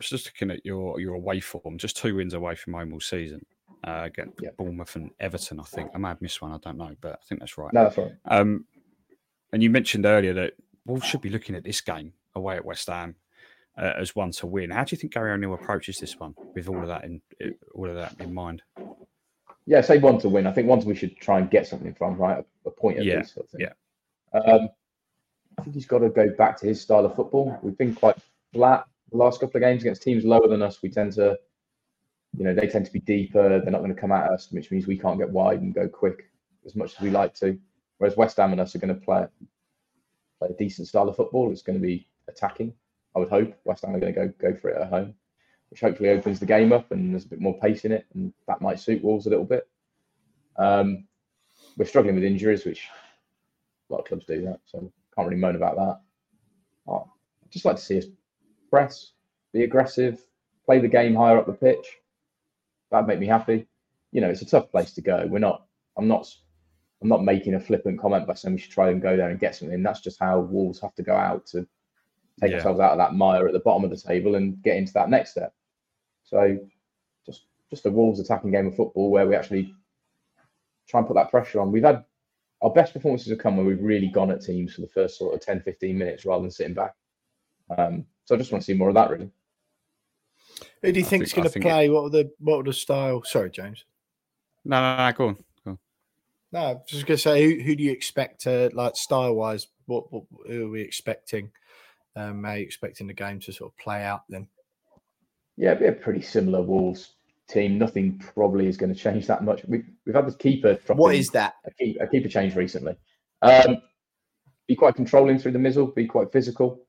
just 0.00 0.26
looking 0.26 0.50
at 0.50 0.64
your 0.64 1.00
your 1.00 1.14
away 1.14 1.40
form, 1.40 1.78
just 1.78 1.96
two 1.96 2.16
wins 2.16 2.34
away 2.34 2.54
from 2.54 2.74
home 2.74 2.92
all 2.92 3.00
season. 3.00 3.44
Uh, 3.84 4.02
again, 4.04 4.32
yeah. 4.40 4.50
Bournemouth 4.56 4.94
and 4.96 5.10
Everton. 5.20 5.60
I 5.60 5.64
think 5.64 5.90
I 5.94 5.98
may 5.98 6.08
have 6.08 6.22
missed 6.22 6.40
one. 6.40 6.52
I 6.52 6.58
don't 6.58 6.78
know, 6.78 6.94
but 7.00 7.12
I 7.14 7.24
think 7.28 7.40
that's 7.40 7.58
right. 7.58 7.72
No, 7.72 7.84
that's 7.84 7.98
right. 7.98 8.12
Um, 8.26 8.64
and 9.52 9.62
you 9.62 9.70
mentioned 9.70 10.06
earlier 10.06 10.32
that 10.34 10.54
Wolves 10.86 11.04
should 11.04 11.20
be 11.20 11.30
looking 11.30 11.54
at 11.54 11.64
this 11.64 11.80
game 11.80 12.12
away 12.34 12.56
at 12.56 12.64
West 12.64 12.88
Ham 12.88 13.14
uh, 13.78 13.92
as 13.98 14.14
one 14.14 14.30
to 14.32 14.46
win. 14.46 14.70
How 14.70 14.84
do 14.84 14.94
you 14.94 15.00
think 15.00 15.12
Gary 15.12 15.32
O'Neil 15.32 15.54
approaches 15.54 15.98
this 15.98 16.18
one 16.18 16.34
with 16.54 16.68
all 16.68 16.80
of 16.80 16.88
that 16.88 17.04
in 17.04 17.20
all 17.74 17.88
of 17.88 17.94
that 17.96 18.14
in 18.20 18.32
mind? 18.32 18.62
Yeah, 19.66 19.80
say 19.80 19.98
one 19.98 20.18
to 20.20 20.28
win. 20.28 20.46
I 20.46 20.52
think 20.52 20.68
once 20.68 20.84
we 20.84 20.94
should 20.94 21.16
try 21.16 21.38
and 21.38 21.50
get 21.50 21.66
something 21.66 21.94
from 21.94 22.16
right 22.16 22.44
a 22.66 22.70
point 22.70 22.98
at 22.98 23.04
yeah. 23.04 23.18
least. 23.18 23.34
Sort 23.34 23.46
of 23.52 23.60
yeah. 23.60 23.72
Um, 24.34 24.68
I 25.58 25.62
think 25.62 25.74
he's 25.74 25.86
got 25.86 25.98
to 25.98 26.08
go 26.08 26.30
back 26.30 26.58
to 26.60 26.66
his 26.66 26.80
style 26.80 27.04
of 27.04 27.14
football. 27.14 27.58
We've 27.62 27.76
been 27.76 27.94
quite 27.94 28.16
flat 28.52 28.86
the 29.12 29.18
last 29.18 29.40
couple 29.40 29.58
of 29.58 29.62
games 29.62 29.82
against 29.82 30.02
teams 30.02 30.24
lower 30.24 30.48
than 30.48 30.62
us, 30.62 30.82
we 30.82 30.88
tend 30.88 31.12
to, 31.12 31.38
you 32.36 32.44
know, 32.44 32.54
they 32.54 32.66
tend 32.66 32.86
to 32.86 32.92
be 32.92 33.00
deeper. 33.00 33.48
They're 33.48 33.70
not 33.70 33.82
going 33.82 33.94
to 33.94 34.00
come 34.00 34.12
at 34.12 34.30
us, 34.30 34.48
which 34.50 34.70
means 34.70 34.86
we 34.86 34.98
can't 34.98 35.18
get 35.18 35.30
wide 35.30 35.60
and 35.60 35.74
go 35.74 35.86
quick 35.86 36.30
as 36.64 36.74
much 36.74 36.94
as 36.94 37.00
we 37.00 37.10
like 37.10 37.34
to. 37.36 37.58
Whereas 37.98 38.16
West 38.16 38.38
Ham 38.38 38.52
and 38.52 38.60
us 38.60 38.74
are 38.74 38.78
going 38.78 38.94
to 38.94 39.00
play 39.00 39.26
play 40.38 40.48
a 40.50 40.54
decent 40.54 40.88
style 40.88 41.08
of 41.08 41.16
football. 41.16 41.52
It's 41.52 41.62
going 41.62 41.78
to 41.78 41.86
be 41.86 42.08
attacking. 42.28 42.72
I 43.14 43.18
would 43.18 43.28
hope 43.28 43.54
West 43.64 43.84
Ham 43.84 43.94
are 43.94 44.00
going 44.00 44.14
to 44.14 44.20
go 44.20 44.32
go 44.38 44.56
for 44.56 44.70
it 44.70 44.80
at 44.80 44.88
home, 44.88 45.14
which 45.70 45.80
hopefully 45.80 46.10
opens 46.10 46.40
the 46.40 46.46
game 46.46 46.72
up 46.72 46.90
and 46.92 47.12
there's 47.12 47.24
a 47.24 47.28
bit 47.28 47.40
more 47.40 47.58
pace 47.58 47.84
in 47.84 47.92
it, 47.92 48.06
and 48.14 48.32
that 48.48 48.60
might 48.60 48.80
suit 48.80 49.04
Wolves 49.04 49.26
a 49.26 49.30
little 49.30 49.44
bit. 49.44 49.68
Um, 50.56 51.04
we're 51.76 51.84
struggling 51.86 52.14
with 52.14 52.24
injuries, 52.24 52.64
which 52.64 52.88
a 53.88 53.92
lot 53.92 54.00
of 54.00 54.06
clubs 54.06 54.24
do 54.26 54.42
that, 54.42 54.60
so 54.64 54.92
can't 55.14 55.28
really 55.28 55.40
moan 55.40 55.56
about 55.56 55.76
that. 55.76 56.00
Oh, 56.88 57.10
I'd 57.44 57.50
just 57.50 57.64
like 57.64 57.76
to 57.76 57.82
see 57.82 57.98
us 57.98 58.06
press, 58.70 59.12
be 59.52 59.64
aggressive, 59.64 60.24
play 60.64 60.78
the 60.78 60.88
game 60.88 61.14
higher 61.14 61.38
up 61.38 61.46
the 61.46 61.52
pitch. 61.52 61.98
That'd 62.90 63.06
make 63.06 63.18
me 63.18 63.26
happy. 63.26 63.66
You 64.10 64.20
know, 64.20 64.28
it's 64.28 64.42
a 64.42 64.46
tough 64.46 64.70
place 64.70 64.92
to 64.94 65.00
go. 65.00 65.26
We're 65.28 65.38
not. 65.38 65.66
I'm 65.96 66.08
not. 66.08 66.26
I'm 67.02 67.08
not 67.08 67.24
making 67.24 67.54
a 67.54 67.60
flippant 67.60 68.00
comment 68.00 68.26
by 68.26 68.34
saying 68.34 68.54
we 68.54 68.60
should 68.60 68.70
try 68.70 68.90
and 68.90 69.02
go 69.02 69.16
there 69.16 69.30
and 69.30 69.40
get 69.40 69.56
something. 69.56 69.82
That's 69.82 70.00
just 70.00 70.20
how 70.20 70.40
Wolves 70.40 70.80
have 70.80 70.94
to 70.94 71.02
go 71.02 71.14
out 71.14 71.46
to 71.46 71.66
take 72.42 72.50
yeah. 72.50 72.56
ourselves 72.56 72.80
out 72.80 72.92
of 72.92 72.98
that 72.98 73.14
mire 73.14 73.46
at 73.46 73.52
the 73.52 73.60
bottom 73.60 73.84
of 73.84 73.90
the 73.90 73.96
table 73.96 74.34
and 74.34 74.60
get 74.62 74.76
into 74.76 74.92
that 74.94 75.08
next 75.08 75.30
step. 75.30 75.54
So 76.24 76.58
just 77.24 77.42
just 77.70 77.86
a 77.86 77.90
Wolves 77.90 78.20
attacking 78.20 78.50
game 78.50 78.66
of 78.66 78.76
football 78.76 79.10
where 79.10 79.26
we 79.26 79.36
actually 79.36 79.72
try 80.88 80.98
and 80.98 81.06
put 81.06 81.14
that 81.14 81.30
pressure 81.30 81.60
on. 81.60 81.72
We've 81.72 81.84
had 81.84 82.04
our 82.62 82.70
best 82.70 82.92
performances 82.92 83.30
have 83.30 83.38
come 83.38 83.56
when 83.56 83.66
we've 83.66 83.82
really 83.82 84.08
gone 84.08 84.30
at 84.30 84.42
teams 84.42 84.74
for 84.74 84.82
the 84.82 84.88
first 84.88 85.18
sort 85.18 85.34
of 85.34 85.40
10, 85.40 85.62
15 85.62 85.98
minutes 85.98 86.24
rather 86.24 86.42
than 86.42 86.50
sitting 86.50 86.74
back. 86.74 86.94
Um, 87.76 88.04
so 88.24 88.34
I 88.34 88.38
just 88.38 88.52
want 88.52 88.62
to 88.62 88.66
see 88.66 88.76
more 88.76 88.88
of 88.88 88.94
that 88.94 89.10
really. 89.10 89.30
Who 90.82 90.92
do 90.92 90.98
you 90.98 91.06
think 91.06 91.24
is 91.24 91.32
going 91.32 91.48
to 91.48 91.60
play? 91.60 91.86
It... 91.86 91.90
What 91.90 92.04
were 92.04 92.10
the 92.10 92.30
what 92.38 92.58
were 92.58 92.64
the 92.64 92.72
style? 92.72 93.22
Sorry, 93.24 93.50
James. 93.50 93.84
No, 94.64 94.80
no, 94.80 94.96
no, 94.96 95.12
go 95.12 95.26
on. 95.28 95.34
Go 95.64 95.70
on. 95.72 95.78
No, 96.52 96.60
I 96.60 96.72
was 96.74 96.82
just 96.86 97.06
going 97.06 97.16
to 97.16 97.22
say, 97.22 97.42
who, 97.42 97.62
who 97.62 97.74
do 97.74 97.82
you 97.82 97.90
expect, 97.90 98.42
to 98.42 98.70
like 98.74 98.96
style 98.96 99.34
wise? 99.34 99.66
What, 99.86 100.12
what 100.12 100.24
who 100.46 100.66
are 100.66 100.70
we 100.70 100.82
expecting? 100.82 101.50
Um, 102.14 102.44
are 102.44 102.58
you 102.58 102.62
expecting 102.62 103.06
the 103.06 103.14
game 103.14 103.40
to 103.40 103.52
sort 103.52 103.72
of 103.72 103.78
play 103.78 104.04
out 104.04 104.22
then? 104.28 104.48
Yeah, 105.56 105.72
it'd 105.72 105.80
be 105.80 105.86
a 105.86 105.92
pretty 105.92 106.22
similar 106.22 106.62
Wolves 106.62 107.14
team. 107.48 107.78
Nothing 107.78 108.18
probably 108.34 108.66
is 108.66 108.76
going 108.76 108.92
to 108.92 108.98
change 108.98 109.26
that 109.26 109.44
much. 109.44 109.62
We, 109.66 109.82
we've 110.06 110.14
had 110.14 110.26
the 110.26 110.34
keeper. 110.34 110.78
What 110.88 111.14
is 111.14 111.28
that? 111.28 111.54
A, 111.66 111.70
keep, 111.72 112.00
a 112.00 112.06
keeper 112.06 112.28
change 112.28 112.54
recently. 112.54 112.96
Um, 113.42 113.78
be 114.68 114.76
quite 114.76 114.94
controlling 114.94 115.38
through 115.38 115.52
the 115.52 115.58
middle. 115.58 115.86
Be 115.86 116.06
quite 116.06 116.32
physical. 116.32 116.86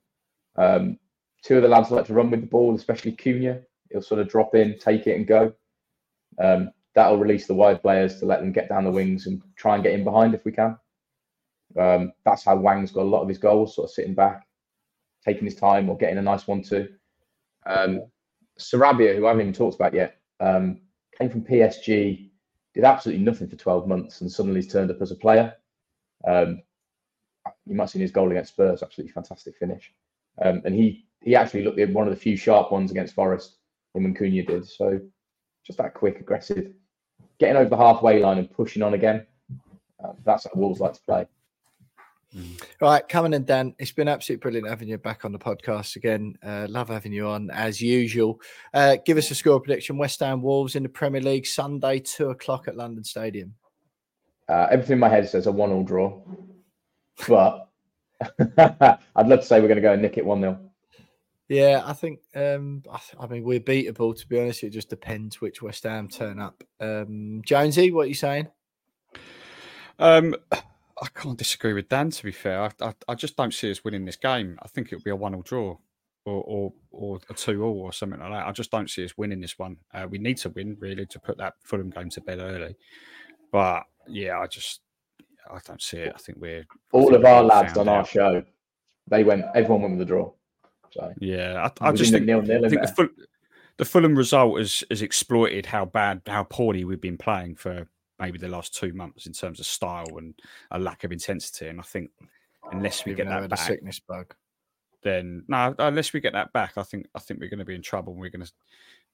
Um, 0.55 0.99
two 1.43 1.57
of 1.57 1.63
the 1.63 1.69
lads 1.69 1.91
like 1.91 2.05
to 2.05 2.13
run 2.13 2.31
with 2.31 2.41
the 2.41 2.47
ball, 2.47 2.75
especially 2.75 3.13
Cunha. 3.13 3.61
He'll 3.91 4.01
sort 4.01 4.21
of 4.21 4.29
drop 4.29 4.55
in, 4.55 4.77
take 4.79 5.07
it, 5.07 5.15
and 5.15 5.27
go. 5.27 5.53
Um, 6.41 6.71
that'll 6.95 7.17
release 7.17 7.47
the 7.47 7.53
wide 7.53 7.81
players 7.81 8.19
to 8.19 8.25
let 8.25 8.39
them 8.39 8.51
get 8.51 8.69
down 8.69 8.85
the 8.85 8.91
wings 8.91 9.27
and 9.27 9.41
try 9.55 9.75
and 9.75 9.83
get 9.83 9.93
in 9.93 10.03
behind 10.03 10.33
if 10.33 10.45
we 10.45 10.51
can. 10.51 10.77
Um, 11.79 12.13
that's 12.23 12.43
how 12.45 12.55
Hwang's 12.55 12.91
got 12.91 13.03
a 13.03 13.09
lot 13.09 13.23
of 13.23 13.29
his 13.29 13.37
goals, 13.37 13.75
sort 13.75 13.85
of 13.85 13.91
sitting 13.91 14.13
back, 14.13 14.45
taking 15.25 15.45
his 15.45 15.55
time 15.55 15.89
or 15.89 15.97
getting 15.97 16.17
a 16.17 16.21
nice 16.21 16.47
one 16.47 16.61
too. 16.61 16.89
Um, 17.65 18.01
Sarabia, 18.59 19.15
who 19.15 19.25
I 19.25 19.29
haven't 19.29 19.41
even 19.41 19.53
talked 19.53 19.75
about 19.75 19.93
yet, 19.93 20.17
um, 20.39 20.81
came 21.17 21.29
from 21.29 21.43
PSG, 21.43 22.29
did 22.73 22.83
absolutely 22.83 23.23
nothing 23.23 23.47
for 23.47 23.55
12 23.55 23.87
months, 23.87 24.21
and 24.21 24.31
suddenly 24.31 24.61
he's 24.61 24.71
turned 24.71 24.91
up 24.91 25.01
as 25.01 25.11
a 25.11 25.15
player. 25.15 25.53
Um, 26.27 26.61
you 27.65 27.75
might 27.75 27.83
have 27.83 27.89
seen 27.91 28.01
his 28.01 28.11
goal 28.11 28.31
against 28.31 28.53
Spurs, 28.53 28.83
absolutely 28.83 29.11
fantastic 29.11 29.55
finish. 29.57 29.93
Um, 30.41 30.61
and 30.65 30.73
he 30.73 31.05
he 31.21 31.35
actually 31.35 31.63
looked 31.63 31.79
at 31.79 31.93
one 31.93 32.07
of 32.07 32.13
the 32.13 32.19
few 32.19 32.35
sharp 32.35 32.71
ones 32.71 32.91
against 32.91 33.15
Forest, 33.15 33.57
him 33.93 34.05
and 34.05 34.17
Cunha 34.17 34.45
did. 34.45 34.67
So 34.67 34.99
just 35.65 35.77
that 35.77 35.93
quick, 35.93 36.19
aggressive, 36.19 36.73
getting 37.39 37.55
over 37.55 37.69
the 37.69 37.77
halfway 37.77 38.19
line 38.19 38.39
and 38.39 38.51
pushing 38.51 38.81
on 38.81 38.93
again. 38.93 39.25
Uh, 40.03 40.13
that's 40.25 40.43
how 40.43 40.51
Wolves 40.55 40.81
like 40.81 40.93
to 40.93 41.01
play. 41.01 41.25
Mm. 42.35 42.63
Right, 42.81 43.07
coming 43.07 43.33
and 43.33 43.45
Dan, 43.45 43.75
it's 43.77 43.91
been 43.91 44.07
absolutely 44.07 44.41
brilliant 44.41 44.67
having 44.67 44.87
you 44.87 44.97
back 44.97 45.23
on 45.23 45.31
the 45.31 45.39
podcast 45.39 45.95
again. 45.95 46.35
Uh, 46.43 46.65
love 46.69 46.89
having 46.89 47.13
you 47.13 47.27
on 47.27 47.51
as 47.51 47.79
usual. 47.79 48.41
Uh, 48.73 48.97
give 49.05 49.17
us 49.17 49.29
a 49.29 49.35
score 49.35 49.59
prediction: 49.59 49.97
West 49.97 50.19
Ham 50.19 50.41
Wolves 50.41 50.75
in 50.75 50.83
the 50.83 50.89
Premier 50.89 51.21
League 51.21 51.45
Sunday, 51.45 51.99
two 51.99 52.29
o'clock 52.29 52.67
at 52.67 52.75
London 52.75 53.03
Stadium. 53.03 53.53
Uh, 54.49 54.67
everything 54.71 54.93
in 54.93 54.99
my 54.99 55.09
head 55.09 55.27
says 55.29 55.47
a 55.47 55.51
one-all 55.51 55.83
draw, 55.83 56.21
but 57.27 57.69
I'd 58.57 59.27
love 59.27 59.39
to 59.39 59.45
say 59.45 59.61
we're 59.61 59.67
going 59.67 59.75
to 59.75 59.81
go 59.81 59.93
and 59.93 60.01
nick 60.01 60.17
it 60.17 60.25
one 60.25 60.41
0 60.41 60.59
yeah, 61.49 61.83
I 61.85 61.93
think. 61.93 62.19
Um, 62.33 62.83
I, 62.91 62.99
I, 63.19 63.27
mean, 63.27 63.43
we're 63.43 63.59
beatable. 63.59 64.17
To 64.17 64.27
be 64.27 64.39
honest, 64.39 64.63
it 64.63 64.71
just 64.71 64.89
depends 64.89 65.39
which 65.39 65.61
West 65.61 65.83
Ham 65.83 66.07
turn 66.07 66.39
up. 66.39 66.63
Um, 66.79 67.41
Jonesy, 67.45 67.91
what 67.91 68.05
are 68.05 68.07
you 68.07 68.13
saying? 68.15 68.47
Um, 69.99 70.35
I 71.03 71.07
can't 71.13 71.37
disagree 71.37 71.73
with 71.73 71.89
Dan. 71.89 72.11
To 72.11 72.23
be 72.23 72.31
fair, 72.31 72.61
I, 72.63 72.69
I, 72.81 72.93
I 73.09 73.15
just 73.15 73.35
don't 73.35 73.53
see 73.53 73.69
us 73.69 73.83
winning 73.83 74.05
this 74.05 74.15
game. 74.15 74.57
I 74.63 74.69
think 74.69 74.87
it'll 74.87 75.03
be 75.03 75.11
a 75.11 75.15
one-all 75.15 75.41
draw, 75.41 75.77
or 76.25 76.43
or, 76.43 76.73
or 76.91 77.19
a 77.29 77.33
two-all, 77.33 77.81
or 77.81 77.91
something 77.91 78.21
like 78.21 78.31
that. 78.31 78.47
I 78.47 78.51
just 78.53 78.71
don't 78.71 78.89
see 78.89 79.03
us 79.03 79.17
winning 79.17 79.41
this 79.41 79.59
one. 79.59 79.77
Uh, 79.93 80.07
we 80.09 80.17
need 80.17 80.37
to 80.37 80.49
win 80.49 80.77
really 80.79 81.05
to 81.07 81.19
put 81.19 81.37
that 81.39 81.55
Fulham 81.61 81.89
game 81.89 82.09
to 82.11 82.21
bed 82.21 82.39
early. 82.39 82.77
But 83.51 83.83
yeah, 84.07 84.39
I 84.39 84.47
just 84.47 84.79
I 85.51 85.59
don't 85.67 85.81
see 85.81 85.97
it. 85.97 86.13
I 86.15 86.17
think 86.19 86.37
we're 86.39 86.65
all 86.93 87.09
think 87.09 87.17
of 87.17 87.25
our 87.25 87.43
lads 87.43 87.77
on 87.77 87.89
out. 87.89 87.95
our 87.97 88.05
show. 88.05 88.43
They 89.09 89.25
went. 89.25 89.43
Everyone 89.53 89.81
went 89.81 89.97
with 89.97 90.07
the 90.07 90.13
draw. 90.13 90.31
So 90.91 91.13
yeah, 91.19 91.69
I, 91.81 91.89
I 91.89 91.91
just 91.91 92.13
think, 92.13 92.25
nil, 92.25 92.41
nil 92.41 92.65
I 92.65 92.69
think 92.69 92.81
the, 92.83 92.87
Ful- 92.87 93.25
the 93.77 93.85
Fulham 93.85 94.15
result 94.15 94.59
has, 94.59 94.83
has 94.89 95.01
exploited 95.01 95.65
how 95.65 95.85
bad, 95.85 96.21
how 96.27 96.43
poorly 96.43 96.85
we've 96.85 97.01
been 97.01 97.17
playing 97.17 97.55
for 97.55 97.87
maybe 98.19 98.37
the 98.37 98.47
last 98.47 98.75
two 98.75 98.93
months 98.93 99.25
in 99.25 99.33
terms 99.33 99.59
of 99.59 99.65
style 99.65 100.17
and 100.17 100.33
a 100.71 100.79
lack 100.79 101.03
of 101.03 101.11
intensity. 101.11 101.67
And 101.67 101.79
I 101.79 101.83
think 101.83 102.11
unless 102.71 103.05
we 103.05 103.11
Even 103.11 103.25
get 103.25 103.41
that 103.41 103.49
back, 103.49 103.59
sickness 103.59 103.99
bug, 103.99 104.33
then 105.03 105.43
no, 105.47 105.57
uh, 105.57 105.73
unless 105.79 106.13
we 106.13 106.19
get 106.19 106.33
that 106.33 106.53
back, 106.53 106.73
I 106.77 106.83
think 106.83 107.07
I 107.15 107.19
think 107.19 107.39
we're 107.39 107.49
going 107.49 107.59
to 107.59 107.65
be 107.65 107.75
in 107.75 107.81
trouble. 107.81 108.13
and 108.13 108.21
We're 108.21 108.29
going 108.29 108.45
to 108.45 108.51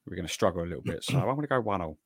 we're 0.06 0.16
going 0.16 0.26
to 0.26 0.32
struggle 0.32 0.62
a 0.62 0.64
little 0.64 0.82
bit. 0.82 1.04
So 1.04 1.18
I'm 1.18 1.24
going 1.24 1.42
to 1.42 1.46
go 1.46 1.60
one 1.60 1.80
0 1.80 1.96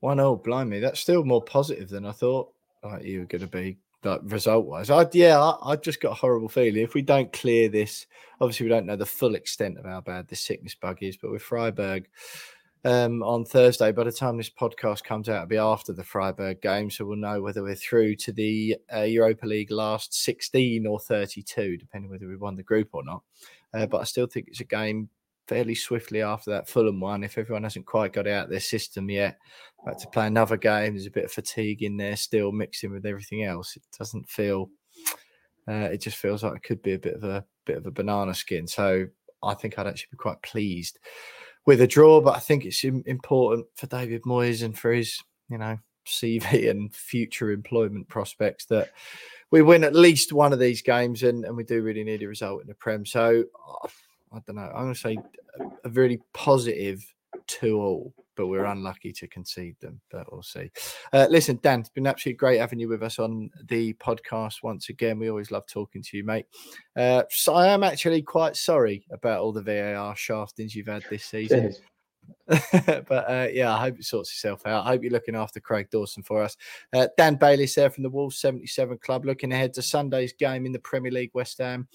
One 0.00 0.18
0 0.18 0.36
blimey, 0.36 0.80
that's 0.80 1.00
still 1.00 1.24
more 1.24 1.42
positive 1.42 1.88
than 1.88 2.06
I 2.06 2.12
thought. 2.12 2.52
Like 2.82 3.04
you 3.04 3.20
were 3.20 3.26
going 3.26 3.42
to 3.42 3.46
be 3.46 3.78
like 4.02 4.20
result 4.24 4.66
wise. 4.66 4.90
I 4.90 5.06
yeah, 5.12 5.40
I, 5.40 5.72
I, 5.72 5.76
just 5.76 6.00
got 6.00 6.12
a 6.12 6.14
horrible 6.14 6.48
feeling 6.48 6.82
if 6.82 6.94
we 6.94 7.02
don't 7.02 7.32
clear 7.32 7.68
this. 7.68 8.06
Obviously, 8.40 8.64
we 8.64 8.70
don't 8.70 8.86
know 8.86 8.96
the 8.96 9.06
full 9.06 9.34
extent 9.34 9.78
of 9.78 9.84
how 9.84 10.00
bad 10.00 10.28
this 10.28 10.40
sickness 10.40 10.74
bug 10.74 11.02
is, 11.02 11.16
but 11.16 11.30
with 11.30 11.42
Freiburg 11.42 12.08
um, 12.84 13.22
on 13.22 13.44
Thursday, 13.44 13.92
by 13.92 14.04
the 14.04 14.12
time 14.12 14.36
this 14.36 14.50
podcast 14.50 15.04
comes 15.04 15.28
out, 15.28 15.36
it'll 15.36 15.46
be 15.46 15.56
after 15.56 15.92
the 15.92 16.04
Freiburg 16.04 16.60
game, 16.60 16.90
so 16.90 17.04
we'll 17.04 17.16
know 17.16 17.40
whether 17.40 17.62
we're 17.62 17.74
through 17.74 18.16
to 18.16 18.32
the 18.32 18.76
uh, 18.94 19.00
Europa 19.00 19.46
League 19.46 19.70
last 19.70 20.14
sixteen 20.14 20.86
or 20.86 21.00
thirty-two, 21.00 21.76
depending 21.76 22.10
whether 22.10 22.28
we 22.28 22.36
won 22.36 22.56
the 22.56 22.62
group 22.62 22.88
or 22.92 23.04
not. 23.04 23.22
Uh, 23.72 23.86
but 23.86 24.00
I 24.00 24.04
still 24.04 24.26
think 24.26 24.48
it's 24.48 24.60
a 24.60 24.64
game 24.64 25.08
fairly 25.46 25.74
swiftly 25.74 26.22
after 26.22 26.50
that 26.50 26.68
Fulham 26.68 27.00
one. 27.00 27.24
If 27.24 27.36
everyone 27.36 27.64
hasn't 27.64 27.86
quite 27.86 28.12
got 28.12 28.26
out 28.26 28.48
their 28.48 28.60
system 28.60 29.10
yet, 29.10 29.38
like 29.86 29.98
to 29.98 30.08
play 30.08 30.26
another 30.26 30.56
game, 30.56 30.94
there's 30.94 31.06
a 31.06 31.10
bit 31.10 31.24
of 31.24 31.32
fatigue 31.32 31.82
in 31.82 31.96
there 31.96 32.16
still 32.16 32.52
mixing 32.52 32.92
with 32.92 33.04
everything 33.04 33.44
else. 33.44 33.76
It 33.76 33.82
doesn't 33.98 34.28
feel. 34.28 34.70
Uh, 35.66 35.88
it 35.92 36.00
just 36.00 36.16
feels 36.16 36.42
like 36.42 36.56
it 36.56 36.62
could 36.62 36.82
be 36.82 36.92
a 36.92 36.98
bit 36.98 37.14
of 37.14 37.24
a 37.24 37.44
bit 37.64 37.76
of 37.76 37.86
a 37.86 37.90
banana 37.90 38.34
skin. 38.34 38.66
So 38.66 39.06
I 39.42 39.54
think 39.54 39.78
I'd 39.78 39.86
actually 39.86 40.08
be 40.12 40.18
quite 40.18 40.40
pleased 40.42 40.98
with 41.66 41.80
a 41.80 41.86
draw. 41.86 42.20
But 42.20 42.36
I 42.36 42.40
think 42.40 42.64
it's 42.64 42.84
important 42.84 43.66
for 43.76 43.86
David 43.86 44.22
Moyes 44.22 44.62
and 44.62 44.78
for 44.78 44.92
his, 44.92 45.22
you 45.48 45.58
know, 45.58 45.78
CV 46.06 46.70
and 46.70 46.94
future 46.94 47.50
employment 47.50 48.08
prospects 48.08 48.66
that 48.66 48.90
we 49.50 49.62
win 49.62 49.84
at 49.84 49.94
least 49.94 50.32
one 50.32 50.52
of 50.52 50.58
these 50.58 50.82
games, 50.82 51.22
and, 51.22 51.44
and 51.44 51.56
we 51.56 51.64
do 51.64 51.82
really 51.82 52.02
need 52.02 52.22
a 52.22 52.28
result 52.28 52.62
in 52.62 52.66
the 52.66 52.74
Prem. 52.74 53.06
So 53.06 53.44
I 54.32 54.38
don't 54.46 54.56
know. 54.56 54.70
I'm 54.74 54.84
going 54.84 54.94
to 54.94 55.00
say 55.00 55.18
a 55.84 55.88
really 55.90 56.20
positive 56.32 57.04
two 57.46 57.80
all, 57.80 58.12
but 58.36 58.46
we're 58.46 58.64
unlucky 58.64 59.12
to 59.12 59.28
concede 59.28 59.76
them. 59.80 60.00
But 60.10 60.30
we'll 60.32 60.42
see. 60.42 60.70
Uh, 61.12 61.26
listen, 61.30 61.58
Dan, 61.62 61.80
it's 61.80 61.88
been 61.88 62.06
absolutely 62.06 62.36
great 62.36 62.58
having 62.58 62.78
you 62.78 62.88
with 62.88 63.02
us 63.02 63.18
on 63.18 63.50
the 63.68 63.94
podcast 63.94 64.62
once 64.62 64.88
again. 64.88 65.18
We 65.18 65.30
always 65.30 65.50
love 65.50 65.66
talking 65.66 66.02
to 66.02 66.16
you, 66.16 66.24
mate. 66.24 66.46
Uh, 66.96 67.24
so 67.30 67.54
I 67.54 67.68
am 67.68 67.82
actually 67.82 68.22
quite 68.22 68.56
sorry 68.56 69.06
about 69.10 69.40
all 69.40 69.52
the 69.52 69.62
VAR 69.62 70.14
shaftings 70.14 70.74
you've 70.74 70.86
had 70.86 71.04
this 71.10 71.24
season. 71.24 71.62
Cheers. 71.62 71.80
but 72.46 73.30
uh, 73.30 73.48
yeah, 73.52 73.74
I 73.74 73.80
hope 73.80 73.98
it 73.98 74.04
sorts 74.04 74.30
itself 74.30 74.66
out. 74.66 74.84
I 74.84 74.88
hope 74.88 75.02
you're 75.02 75.12
looking 75.12 75.34
after 75.34 75.60
Craig 75.60 75.88
Dawson 75.90 76.22
for 76.22 76.42
us. 76.42 76.56
Uh, 76.92 77.08
Dan 77.16 77.38
Baylis 77.38 77.74
there 77.74 77.90
from 77.90 78.02
the 78.02 78.10
Wolves 78.10 78.38
77 78.38 78.98
Club, 78.98 79.24
looking 79.24 79.52
ahead 79.52 79.72
to 79.74 79.82
Sunday's 79.82 80.34
game 80.34 80.66
in 80.66 80.72
the 80.72 80.78
Premier 80.78 81.10
League. 81.10 81.30
West 81.32 81.58
Ham, 81.58 81.88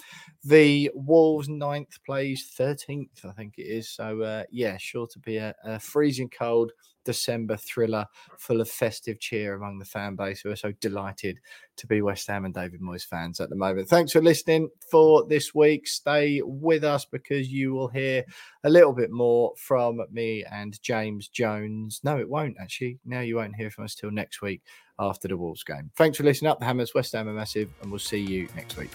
the 0.43 0.89
Wolves 0.95 1.49
ninth 1.49 1.99
plays 2.05 2.51
13th, 2.57 3.25
I 3.25 3.31
think 3.33 3.55
it 3.57 3.67
is. 3.67 3.89
So 3.89 4.21
uh, 4.21 4.43
yeah, 4.51 4.77
sure 4.77 5.07
to 5.07 5.19
be 5.19 5.37
a, 5.37 5.53
a 5.63 5.79
freezing 5.79 6.29
cold 6.29 6.71
December 7.05 7.57
thriller 7.57 8.05
full 8.37 8.61
of 8.61 8.69
festive 8.69 9.19
cheer 9.19 9.55
among 9.55 9.79
the 9.79 9.85
fan 9.85 10.15
base 10.15 10.41
who 10.41 10.51
are 10.51 10.55
so 10.55 10.71
delighted 10.79 11.39
to 11.77 11.87
be 11.87 12.01
West 12.01 12.27
Ham 12.27 12.45
and 12.45 12.53
David 12.53 12.81
Moyes 12.81 13.05
fans 13.05 13.39
at 13.39 13.49
the 13.49 13.55
moment. 13.55 13.87
Thanks 13.87 14.11
for 14.11 14.21
listening 14.21 14.69
for 14.91 15.25
this 15.27 15.55
week. 15.55 15.87
Stay 15.87 16.41
with 16.43 16.83
us 16.83 17.05
because 17.05 17.49
you 17.49 17.73
will 17.73 17.87
hear 17.87 18.23
a 18.63 18.69
little 18.69 18.93
bit 18.93 19.11
more 19.11 19.53
from 19.57 20.01
me 20.11 20.43
and 20.51 20.81
James 20.81 21.29
Jones. 21.29 22.01
No, 22.03 22.17
it 22.17 22.29
won't 22.29 22.57
actually. 22.59 22.99
Now 23.05 23.21
you 23.21 23.35
won't 23.35 23.55
hear 23.55 23.71
from 23.71 23.85
us 23.85 23.95
till 23.95 24.11
next 24.11 24.41
week 24.41 24.61
after 24.99 25.27
the 25.27 25.37
Wolves 25.37 25.63
game. 25.63 25.89
Thanks 25.95 26.17
for 26.17 26.23
listening 26.23 26.51
up. 26.51 26.59
The 26.59 26.65
Hammers, 26.65 26.93
West 26.93 27.13
Ham 27.13 27.29
are 27.29 27.33
massive, 27.33 27.69
and 27.81 27.91
we'll 27.91 27.99
see 27.99 28.19
you 28.19 28.47
next 28.55 28.77
week. 28.77 28.91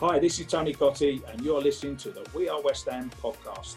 Hi, 0.00 0.18
this 0.18 0.38
is 0.38 0.46
Tony 0.46 0.74
Cottee, 0.74 1.22
and 1.32 1.40
you're 1.40 1.60
listening 1.60 1.96
to 1.98 2.10
the 2.10 2.26
We 2.34 2.48
Are 2.48 2.60
West 2.60 2.88
Ham 2.88 3.10
podcast. 3.22 3.76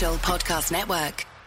Podcast 0.00 0.72
Network. 0.72 1.39